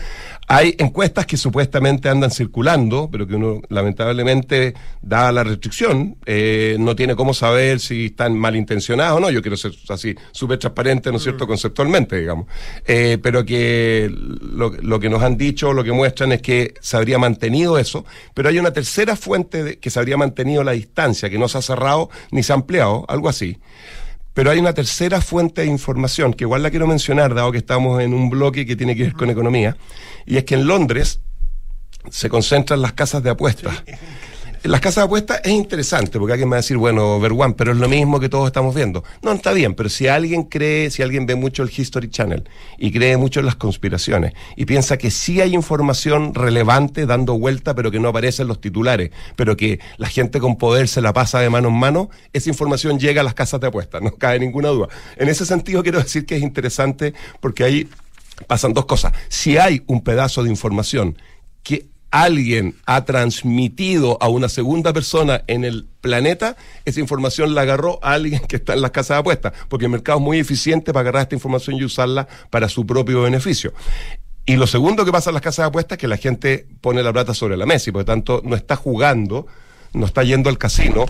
[0.48, 6.96] Hay encuestas que supuestamente andan circulando, pero que uno lamentablemente, dada la restricción, eh, no
[6.96, 9.30] tiene cómo saber si están malintencionadas o no.
[9.30, 12.48] Yo quiero ser así, súper transparente, ¿no es cierto?, conceptualmente, digamos.
[12.88, 16.96] Eh, pero que lo, lo que nos han dicho, lo que muestran es que se
[16.96, 21.30] habría mantenido eso, pero hay una tercera fuente de, que se habría mantenido la distancia,
[21.30, 23.58] que no se ha cerrado ni se ha ampliado, algo así.
[24.40, 28.02] Pero hay una tercera fuente de información que igual la quiero mencionar, dado que estamos
[28.02, 29.76] en un bloque que tiene que ver con economía,
[30.26, 31.20] y es que en Londres
[32.10, 33.84] se concentran las casas de apuestas.
[34.64, 37.72] Las casas de apuestas es interesante, porque alguien me va a decir, bueno, Verwan, pero
[37.72, 39.06] es lo mismo que todos estamos viendo.
[39.22, 42.44] No, está bien, pero si alguien cree, si alguien ve mucho el History Channel
[42.78, 47.74] y cree mucho en las conspiraciones y piensa que sí hay información relevante dando vuelta,
[47.74, 51.14] pero que no aparece en los titulares, pero que la gente con poder se la
[51.14, 54.40] pasa de mano en mano, esa información llega a las casas de apuestas, no cabe
[54.40, 54.90] ninguna duda.
[55.16, 57.90] En ese sentido quiero decir que es interesante porque ahí
[58.46, 59.14] pasan dos cosas.
[59.30, 61.18] Si hay un pedazo de información
[61.64, 68.00] que alguien ha transmitido a una segunda persona en el planeta, esa información la agarró
[68.02, 70.94] a alguien que está en las casas de apuestas, porque el mercado es muy eficiente
[70.94, 73.74] para agarrar esta información y usarla para su propio beneficio.
[74.46, 77.04] Y lo segundo que pasa en las casas de apuestas es que la gente pone
[77.04, 79.46] la plata sobre la mesa y por lo tanto no está jugando,
[79.94, 81.06] no está yendo al casino,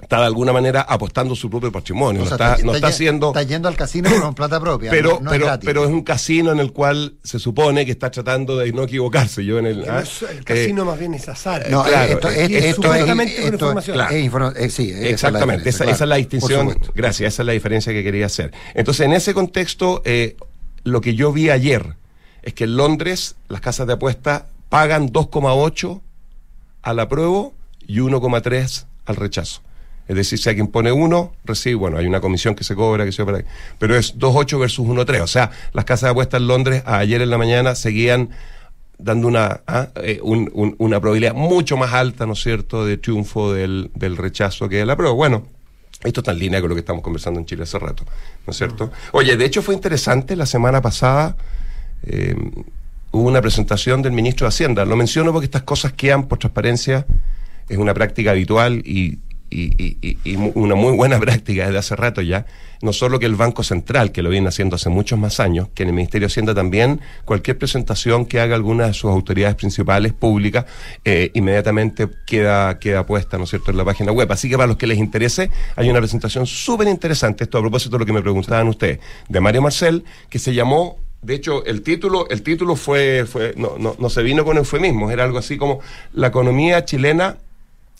[0.00, 3.28] está de alguna manera apostando su propio patrimonio, O no está, no está haciendo...
[3.28, 4.90] Está yendo al casino con plata propia.
[4.90, 7.92] Pero, no, no es pero, pero es un casino en el cual se supone que
[7.92, 9.44] está tratando de no equivocarse.
[9.44, 11.66] Yo en el, ah, es- el eh, casino más bien es azar.
[11.70, 14.00] No, claro, esto, es es, que esto es, supuestamente con esto información.
[14.10, 15.92] es informa- eh, sí, es Exactamente, esa, claro.
[15.92, 16.78] esa es la distinción.
[16.94, 18.52] Gracias, esa es la diferencia que quería hacer.
[18.74, 20.36] Entonces, en ese contexto, eh,
[20.84, 21.96] lo que yo vi ayer
[22.42, 26.00] es que en Londres las casas de apuesta pagan 2,8
[26.82, 27.54] al apruebo
[27.88, 29.62] y 1,3 al rechazo.
[30.08, 33.12] Es decir, si alguien pone 1, recibe, bueno, hay una comisión que se cobra, que
[33.12, 33.42] se para
[33.78, 35.20] pero es 2,8 versus 1,3.
[35.22, 38.30] O sea, las casas de apuestas en Londres ayer en la mañana seguían
[38.98, 42.96] dando una, ah, eh, un- un- una probabilidad mucho más alta, ¿no es cierto?, de
[42.98, 45.12] triunfo del, del rechazo que de la prueba.
[45.14, 45.44] Bueno,
[46.04, 48.04] esto está en línea con lo que estamos conversando en Chile hace rato,
[48.46, 48.90] ¿no es cierto?
[49.12, 51.36] Oye, de hecho fue interesante, la semana pasada
[52.04, 52.34] eh,
[53.10, 54.84] hubo una presentación del ministro de Hacienda.
[54.84, 57.06] Lo menciono porque estas cosas quedan por transparencia,
[57.68, 59.18] es una práctica habitual y,
[59.60, 62.46] y- y- una muy buena práctica desde hace rato ya.
[62.82, 65.82] No solo que el Banco Central, que lo viene haciendo hace muchos más años, que
[65.84, 70.12] en el Ministerio de Hacienda también, cualquier presentación que haga alguna de sus autoridades principales
[70.12, 70.66] públicas,
[71.04, 74.30] eh, inmediatamente queda, queda puesta, ¿no es cierto?, en la página web.
[74.30, 77.96] Así que para los que les interese, hay una presentación súper interesante, esto a propósito
[77.96, 78.98] de lo que me preguntaban ustedes,
[79.28, 83.76] de Mario Marcel, que se llamó de hecho, el título, el título fue, fue no,
[83.78, 85.80] no, no se vino con eufemismos, era algo así como
[86.12, 87.38] la economía chilena,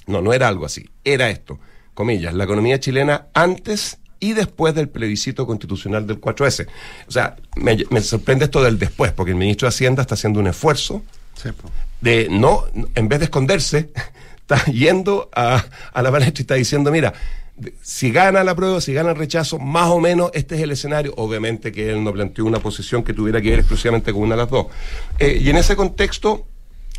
[0.06, 1.58] no, no era algo así, era esto,
[1.94, 6.66] comillas, la economía chilena antes y después del plebiscito constitucional del 4S.
[7.06, 10.40] O sea, me, me sorprende esto del después, porque el ministro de Hacienda está haciendo
[10.40, 11.02] un esfuerzo
[12.00, 13.90] de no, en vez de esconderse,
[14.36, 17.12] está yendo a, a la palestra y está diciendo, mira,
[17.82, 21.14] si gana la prueba, si gana el rechazo, más o menos este es el escenario.
[21.16, 24.42] Obviamente que él no planteó una posición que tuviera que ver exclusivamente con una de
[24.42, 24.66] las dos.
[25.18, 26.46] Eh, y en ese contexto,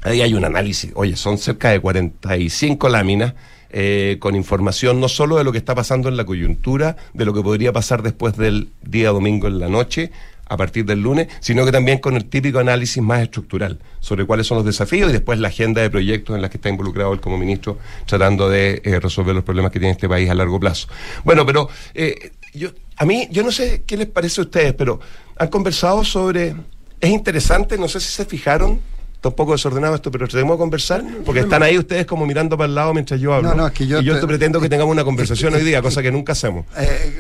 [0.08, 0.91] ahí hay un análisis.
[0.95, 3.34] Oye, son cerca de 45 láminas.
[3.70, 7.34] eh, con información no solo de lo que está pasando en la coyuntura, de lo
[7.34, 10.10] que podría pasar después del día domingo en la noche,
[10.49, 14.47] a partir del lunes, sino que también con el típico análisis más estructural sobre cuáles
[14.47, 17.20] son los desafíos y después la agenda de proyectos en la que está involucrado él
[17.20, 20.88] como ministro tratando de eh, resolver los problemas que tiene este país a largo plazo.
[21.24, 24.99] Bueno, pero eh, yo, a mí, yo no sé qué les parece a ustedes, pero
[25.38, 26.55] han conversado sobre...
[26.99, 28.80] Es interesante, no sé si se fijaron,
[29.18, 32.55] está un poco desordenado esto, pero tenemos que conversar, porque están ahí ustedes como mirando
[32.57, 33.49] para el lado mientras yo hablo.
[33.49, 35.63] No, no, es que yo y yo te- esto pretendo que tengamos una conversación hoy
[35.63, 36.65] día, cosa que nunca hacemos.
[36.78, 37.20] Eh,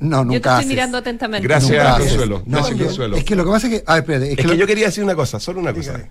[0.00, 0.66] no, nunca Yo te estoy haces.
[0.68, 1.46] mirando atentamente.
[1.46, 1.98] Gracias, Nunca.
[1.98, 2.42] Consuelo.
[2.46, 3.16] No, Gracias, es que- Consuelo.
[3.16, 3.84] Es que lo que pasa es que.
[3.86, 4.24] A ver, espérate.
[4.26, 6.08] Es, Es que, que lo- yo quería decir una cosa, solo una cosa.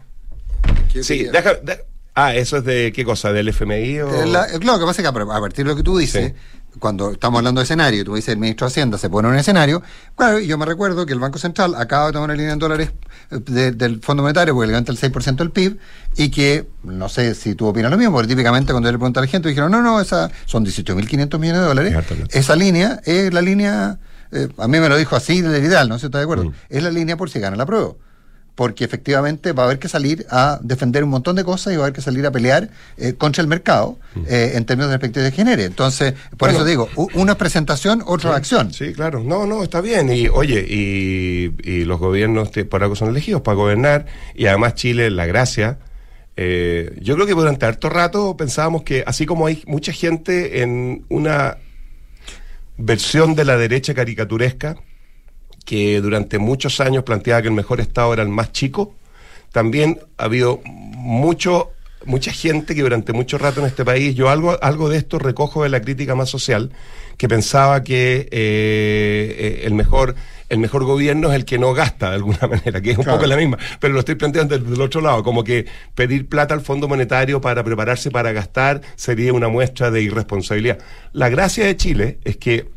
[1.02, 1.80] Sí, deja, de-
[2.16, 5.02] ah, eso es de qué cosa, del FMI o Eh, la- claro, lo que pasa
[5.02, 6.34] es que a partir de lo que tú dices,
[6.80, 9.34] cuando estamos hablando de escenario, y tú dices el ministro de Hacienda se pone en
[9.34, 9.82] un escenario,
[10.16, 12.60] claro, y yo me recuerdo que el Banco Central acaba de tomar una línea en
[12.60, 12.92] dólares
[13.40, 15.78] de- del Fondo Monetario, porque levanta el 6% del PIB,
[16.18, 19.20] y que, no sé si tú opinas lo mismo, porque típicamente cuando yo le pregunté
[19.20, 21.94] a la gente, dijeron, no, no, esa son 18.500 millones de dólares,
[22.32, 24.00] esa línea es la línea,
[24.32, 26.46] eh, a mí me lo dijo así de Vidal, no sé si está de acuerdo,
[26.46, 26.54] Mm.
[26.70, 27.94] es la línea por si gana la prueba.
[28.56, 31.84] Porque efectivamente va a haber que salir a defender un montón de cosas y va
[31.84, 33.98] a haber que salir a pelear eh, contra el mercado
[34.28, 35.64] eh, en términos de perspectiva de género.
[35.64, 36.58] Entonces, por Bueno.
[36.60, 38.72] eso digo, una es presentación, otra acción.
[38.72, 39.24] Sí, claro.
[39.24, 40.14] No, no, está bien.
[40.14, 44.06] Y oye, y, y los gobiernos te- por algo son elegidos para gobernar.
[44.36, 45.80] Y además Chile, la gracia.
[46.38, 51.06] eh, yo creo que durante harto rato pensábamos que así como hay mucha gente en
[51.10, 51.58] una
[52.78, 54.78] versión de la derecha caricaturesca
[55.66, 58.96] que durante muchos años planteaba que el mejor Estado era el más chico,
[59.52, 61.70] también ha habido mucho
[62.06, 65.64] mucha gente que durante mucho rato en este país, yo algo, algo de esto recojo
[65.64, 66.70] de la crítica más social,
[67.18, 70.16] que pensaba que eh, eh, el mejor
[70.50, 73.20] el mejor gobierno es el que no gasta de alguna manera, que es un Claro.
[73.20, 76.54] poco la misma, pero lo estoy planteando desde el otro lado, como que pedir plata
[76.54, 80.80] al Fondo Monetario para prepararse para gastar sería una muestra de irresponsabilidad.
[81.14, 82.68] La gracia de Chile es que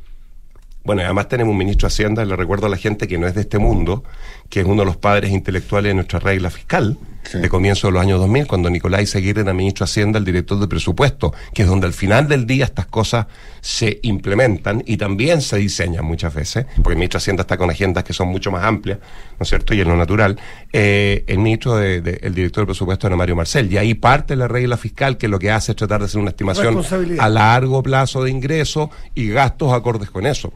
[0.86, 3.26] bueno, y además tenemos un ministro de Hacienda, le recuerdo a la gente que no
[3.26, 4.04] es de este mundo,
[4.48, 6.96] que es uno de los padres intelectuales de nuestra regla fiscal,
[7.40, 10.60] de comienzo de los años 2000, cuando Nicolás Seguir era ministro de Hacienda, el director
[10.60, 13.26] de presupuesto, que es donde al final del día estas cosas
[13.60, 17.68] se implementan y también se diseñan muchas veces, porque el ministro de Hacienda está con
[17.68, 19.00] agendas que son mucho más amplias,
[19.40, 19.74] ¿no es cierto?
[19.74, 20.38] Y en lo natural,
[20.72, 24.36] eh, el ministro, de, de- el director de presupuesto era Mario Marcel, y ahí parte
[24.36, 26.74] la regla fiscal que lo que hace es tratar de hacer una estimación
[27.18, 30.52] a largo plazo de ingresos y gastos acordes con eso.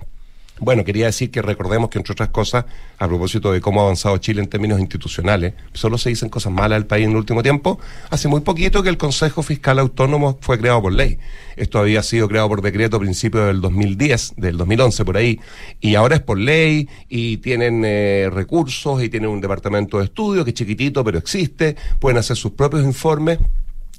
[0.60, 2.66] Bueno, quería decir que recordemos que, entre otras cosas,
[2.98, 6.78] a propósito de cómo ha avanzado Chile en términos institucionales, solo se dicen cosas malas
[6.78, 7.80] del país en el último tiempo.
[8.10, 11.18] Hace muy poquito que el Consejo Fiscal Autónomo fue creado por ley.
[11.56, 15.40] Esto había sido creado por decreto a principios del 2010, del 2011 por ahí,
[15.80, 20.44] y ahora es por ley, y tienen eh, recursos, y tienen un departamento de estudio
[20.44, 23.38] que es chiquitito, pero existe, pueden hacer sus propios informes.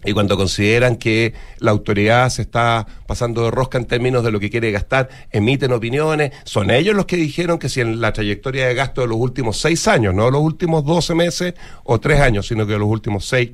[0.04, 4.40] Y cuando consideran que la autoridad se está pasando de rosca en términos de lo
[4.40, 6.32] que quiere gastar, emiten opiniones.
[6.44, 9.58] Son ellos los que dijeron que si en la trayectoria de gasto de los últimos
[9.58, 13.52] seis años, no los últimos 12 meses o tres años, sino que los últimos seis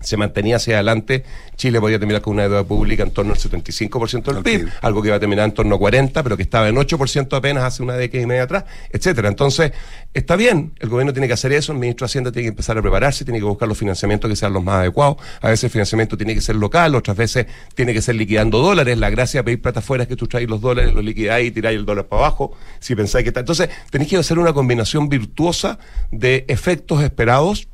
[0.00, 1.24] se mantenía hacia adelante,
[1.56, 5.08] Chile podía terminar con una deuda pública en torno al 75% del PIB, algo que
[5.08, 7.94] iba a terminar en torno a 40, pero que estaba en 8% apenas hace una
[7.94, 9.28] década y media atrás, etcétera.
[9.28, 9.72] Entonces,
[10.14, 12.78] está bien, el gobierno tiene que hacer eso, el ministro de Hacienda tiene que empezar
[12.78, 15.16] a prepararse, tiene que buscar los financiamientos que sean los más adecuados.
[15.40, 18.96] A veces el financiamiento tiene que ser local, otras veces tiene que ser liquidando dólares.
[18.98, 21.50] La gracia de pedir plata afuera es que tú traes los dólares, los liquidáis y
[21.50, 23.40] tiráis el dólar para abajo, si pensáis que está.
[23.40, 25.78] Entonces, tenéis que hacer una combinación virtuosa
[26.10, 27.68] de efectos esperados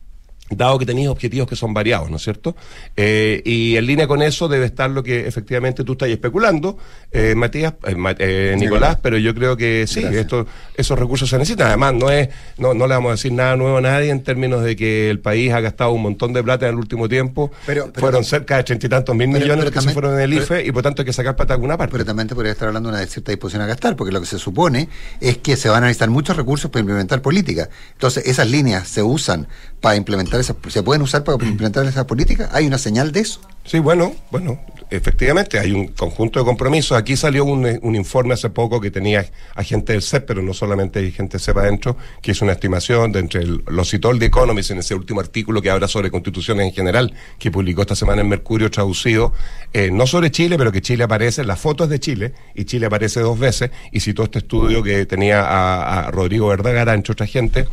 [0.51, 2.55] dado que tenéis objetivos que son variados, ¿no es cierto?
[2.97, 6.79] Eh, y en línea con eso debe estar lo que efectivamente tú estás especulando,
[7.11, 11.67] eh, Matías, eh, eh, Nicolás, pero yo creo que sí, esto, esos recursos se necesitan.
[11.69, 12.29] Además, no es,
[12.59, 15.19] no, no le vamos a decir nada nuevo a nadie en términos de que el
[15.19, 17.51] país ha gastado un montón de plata en el último tiempo.
[17.67, 20.15] Pero- pero- Fueron cerca de treinta y tantos mil Pero- millones pero que se fueron
[20.15, 21.93] en el IFE y por tanto hay que sacar plata de alguna parte.
[21.93, 24.27] Pero también te podría estar hablando de una cierta disposición a gastar, porque lo que
[24.27, 24.89] se supone
[25.21, 27.69] es que se van a necesitar muchos recursos para implementar políticas.
[27.93, 29.49] Entonces, esas líneas se usan
[29.81, 32.51] para implementar esas, se pueden usar para implementar esas políticas.
[32.53, 33.41] ¿Hay una señal de eso?
[33.65, 34.61] Sí, bueno, bueno,
[34.91, 36.97] efectivamente hay un conjunto de compromisos.
[36.97, 40.43] Aquí salió un, eh, un informe hace poco que tenía a gente del CEP, pero
[40.43, 43.85] no solamente hay gente del CEP adentro, que hizo una estimación de entre el, lo
[43.85, 47.51] citó el The Economist en ese último artículo que habla sobre constituciones en general, que
[47.51, 49.33] publicó esta semana en Mercurio traducido,
[49.73, 53.21] eh, no sobre Chile, pero que Chile aparece, las fotos de Chile, y Chile aparece
[53.21, 57.67] dos veces, y citó este estudio que tenía a, a Rodrigo Verdagara, entre otra gente,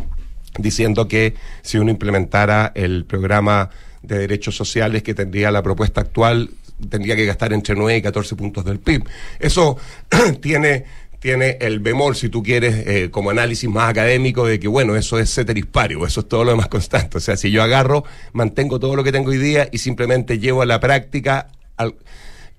[0.58, 3.70] diciendo que si uno implementara el programa
[4.01, 6.49] de derechos sociales que tendría la propuesta actual,
[6.89, 9.04] tendría que gastar entre 9 y 14 puntos del PIB.
[9.39, 9.78] Eso
[10.41, 10.86] tiene
[11.24, 15.18] tiene el bemol, si tú quieres, eh, como análisis más académico, de que, bueno, eso
[15.18, 17.18] es ceteris paribus, eso es todo lo demás constante.
[17.18, 20.64] O sea, si yo agarro, mantengo todo lo que tengo hoy día y simplemente llevo
[20.64, 21.47] a la práctica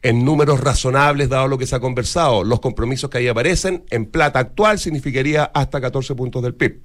[0.01, 4.07] en números razonables, dado lo que se ha conversado, los compromisos que ahí aparecen, en
[4.07, 6.81] plata actual significaría hasta 14 puntos del PIB.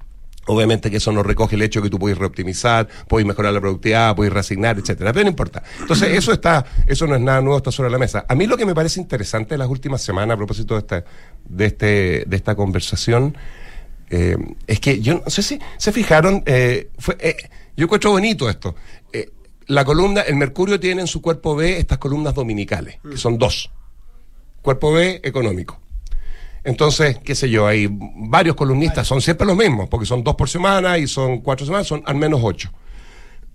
[0.48, 4.16] Obviamente que eso no recoge el hecho que tú puedes reoptimizar, puedes mejorar la productividad,
[4.16, 5.14] puedes reasignar, etcétera.
[5.14, 5.62] Pero no importa.
[5.80, 8.26] Entonces, eso está, eso no es nada nuevo, está sobre la mesa.
[8.28, 11.04] A mí lo que me parece interesante en las últimas semanas, a propósito de esta,
[11.48, 13.38] de este, de esta conversación,
[14.10, 17.38] eh, es que yo no sé si se fijaron, eh, fue, eh,
[17.78, 18.76] yo encuentro bonito esto.
[19.14, 19.30] Eh,
[19.68, 23.70] la columna, el Mercurio tiene en su cuerpo B estas columnas dominicales, que son dos.
[24.64, 25.80] Cuerpo B económico.
[26.64, 30.50] Entonces, qué sé yo, hay varios columnistas, son siempre los mismos, porque son dos por
[30.50, 32.72] semana y son cuatro semanas, son al menos ocho.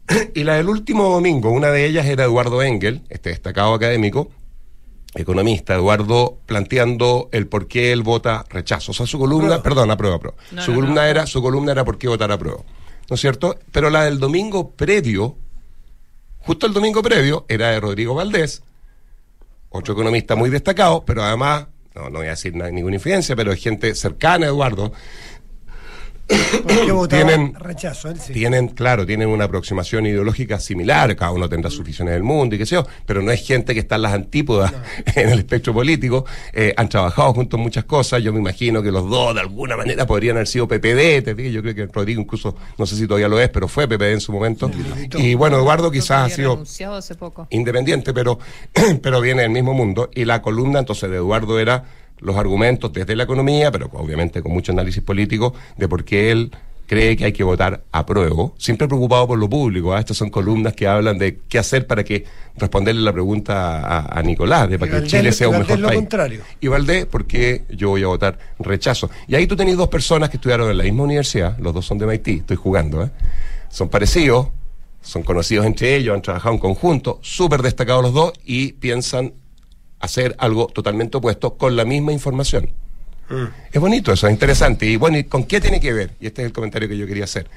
[0.35, 4.31] y la del último domingo, una de ellas era Eduardo Engel, este destacado académico,
[5.15, 8.93] economista, Eduardo planteando el por qué él vota rechazo.
[8.93, 10.37] O sea, su columna, perdón, aprueba, aprueba.
[10.51, 11.09] No, su no, columna no.
[11.09, 12.63] era, su columna era por qué votar aprueba.
[13.09, 13.59] ¿no es cierto?
[13.73, 15.37] Pero la del domingo previo,
[16.39, 18.63] justo el domingo previo, era de Rodrigo Valdés,
[19.71, 23.55] otro economista muy destacado, pero además, no, no voy a decir na- ninguna infidencia, pero
[23.57, 24.92] gente cercana a Eduardo.
[26.27, 28.09] ¿Por qué votaba Tienen- rechazo?
[28.09, 28.33] Él sí.
[28.33, 32.59] Tienen, claro, tienen una aproximación ideológica similar, cada uno tendrá sus visiones del mundo y
[32.59, 34.72] qué sé yo, pero no es gente que está en las antípodas
[35.14, 38.91] en el espectro político, eh, han trabajado juntos en muchas cosas, yo me imagino que
[38.91, 42.22] los dos de alguna manera podrían haber sido PPD, te digo, yo creo que Rodrigo
[42.22, 44.70] incluso, no sé si todavía lo es, pero fue PPD en su momento,
[45.18, 46.62] y bueno, Eduardo quizás ha sido
[46.95, 47.47] hace poco.
[47.51, 48.39] independiente, pero,
[49.03, 50.11] pero viene del mismo mundo.
[50.14, 51.85] Y la columna entonces de Eduardo era
[52.25, 56.51] los argumentos desde la economía, pero obviamente con mucho análisis político, de por qué él
[56.87, 59.95] cree que hay que votar a prueba, siempre preocupado por lo público.
[59.95, 60.01] ¿ah?
[60.01, 62.25] Estas son columnas que hablan de qué hacer para que
[62.57, 66.01] responderle la pregunta a, a Nicolás, de para que Chile sea un mejor lo país.
[66.01, 66.41] contrario.
[66.61, 69.11] Y Valdés, porque yo voy a votar rechazo.
[69.27, 71.99] Y ahí tú tenés dos personas que estudiaron en la misma universidad, los dos son
[71.99, 73.11] de MIT, estoy jugando, ¿eh?
[73.70, 74.49] son parecidos,
[75.01, 79.33] son conocidos entre ellos, han trabajado en conjunto, súper destacados los dos y piensan
[80.05, 82.71] hacer algo totalmente opuesto con la misma información.
[83.73, 84.87] Es bonito eso, es interesante.
[84.87, 86.11] Y bueno, ¿y con qué tiene que ver?
[86.21, 87.49] Y este es el comentario que yo quería hacer.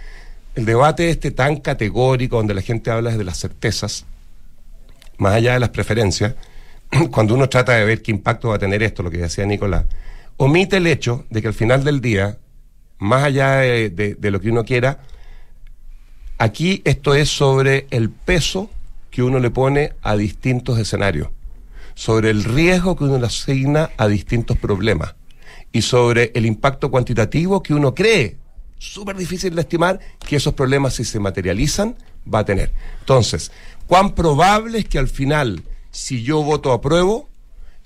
[0.56, 4.06] El debate este tan categórico donde la gente habla de las certezas,
[5.18, 6.36] más allá de las preferencias,
[7.12, 9.86] cuando uno trata de ver qué impacto va a tener esto, lo que decía Nicolás,
[10.38, 12.38] omite el hecho de que al final del día,
[13.00, 15.00] más allá de, de- de lo que uno quiera,
[16.38, 18.70] aquí esto es sobre el peso
[19.12, 21.30] que uno le pone a distintos escenarios,
[21.98, 25.16] sobre el riesgo que uno le asigna a distintos problemas
[25.72, 28.38] y sobre el impacto cuantitativo que uno cree,
[28.78, 31.96] súper difícil de estimar, que esos problemas si se materializan
[32.32, 32.72] va a tener.
[33.00, 33.52] Entonces,
[33.88, 37.30] ¿cuán probable es que al final, si yo voto apruebo,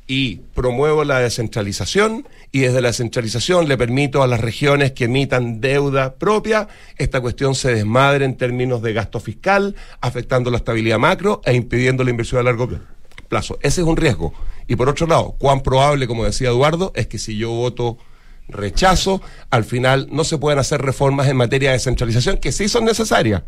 [0.07, 5.61] y promuevo la descentralización y desde la descentralización le permito a las regiones que emitan
[5.61, 11.41] deuda propia, esta cuestión se desmadre en términos de gasto fiscal, afectando la estabilidad macro
[11.45, 12.81] e impidiendo la inversión a largo pla-
[13.31, 13.57] plazo.
[13.61, 14.33] Ese es un riesgo.
[14.67, 17.97] Y por otro lado, cuán probable, como decía Eduardo, es que si yo voto
[18.49, 22.85] rechazo, al final no se pueden hacer reformas en materia de descentralización que sí son
[22.85, 23.43] necesarias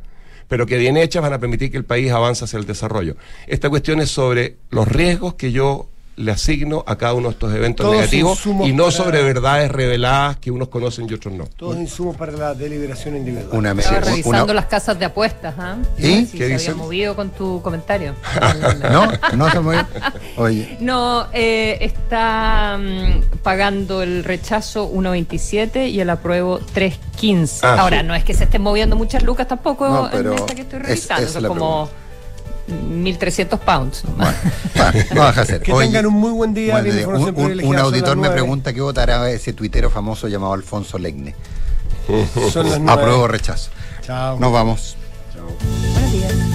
[0.49, 3.15] pero que bien hechas van a permitir que el país avance hacia el desarrollo.
[3.47, 7.53] Esta cuestión es sobre los riesgos que yo le asigno a cada uno de estos
[7.53, 11.45] eventos Todos negativos y no para- sobre verdades reveladas que unos conocen y otros no.
[11.55, 13.47] Todos insumos para la deliberación individual.
[13.51, 15.77] Una Estaba revisando las casas de apuestas, ¿ah?
[15.97, 16.25] ¿Y?
[16.25, 16.71] Si ¿Qué se dicen?
[16.73, 18.15] había movido con tu comentario.
[18.91, 19.85] No, no se mueve.
[20.37, 27.59] Oye, No, eh, está mm, pagando el rechazo 1.27 y el apruebo 3.15.
[27.63, 28.05] Ah, Ahora, sí.
[28.07, 30.79] no es que se estén moviendo muchas lucas tampoco No, en pero esta que estoy
[30.79, 31.23] es- revisando.
[31.23, 31.89] esa es son la como
[32.67, 34.05] 1.300 pounds.
[34.05, 34.35] nomás.
[35.13, 35.61] no deja de ser.
[35.61, 36.81] Que Oye, tengan un muy buen día.
[36.81, 41.35] buen Un, auditor me pregunta qué votará ese tuitero famoso llamado Alfonso Legne.
[42.87, 43.71] Apruebo o rechazo.
[44.01, 44.39] Chao.
[44.39, 44.97] Nos vamos.
[45.33, 46.49] Chao.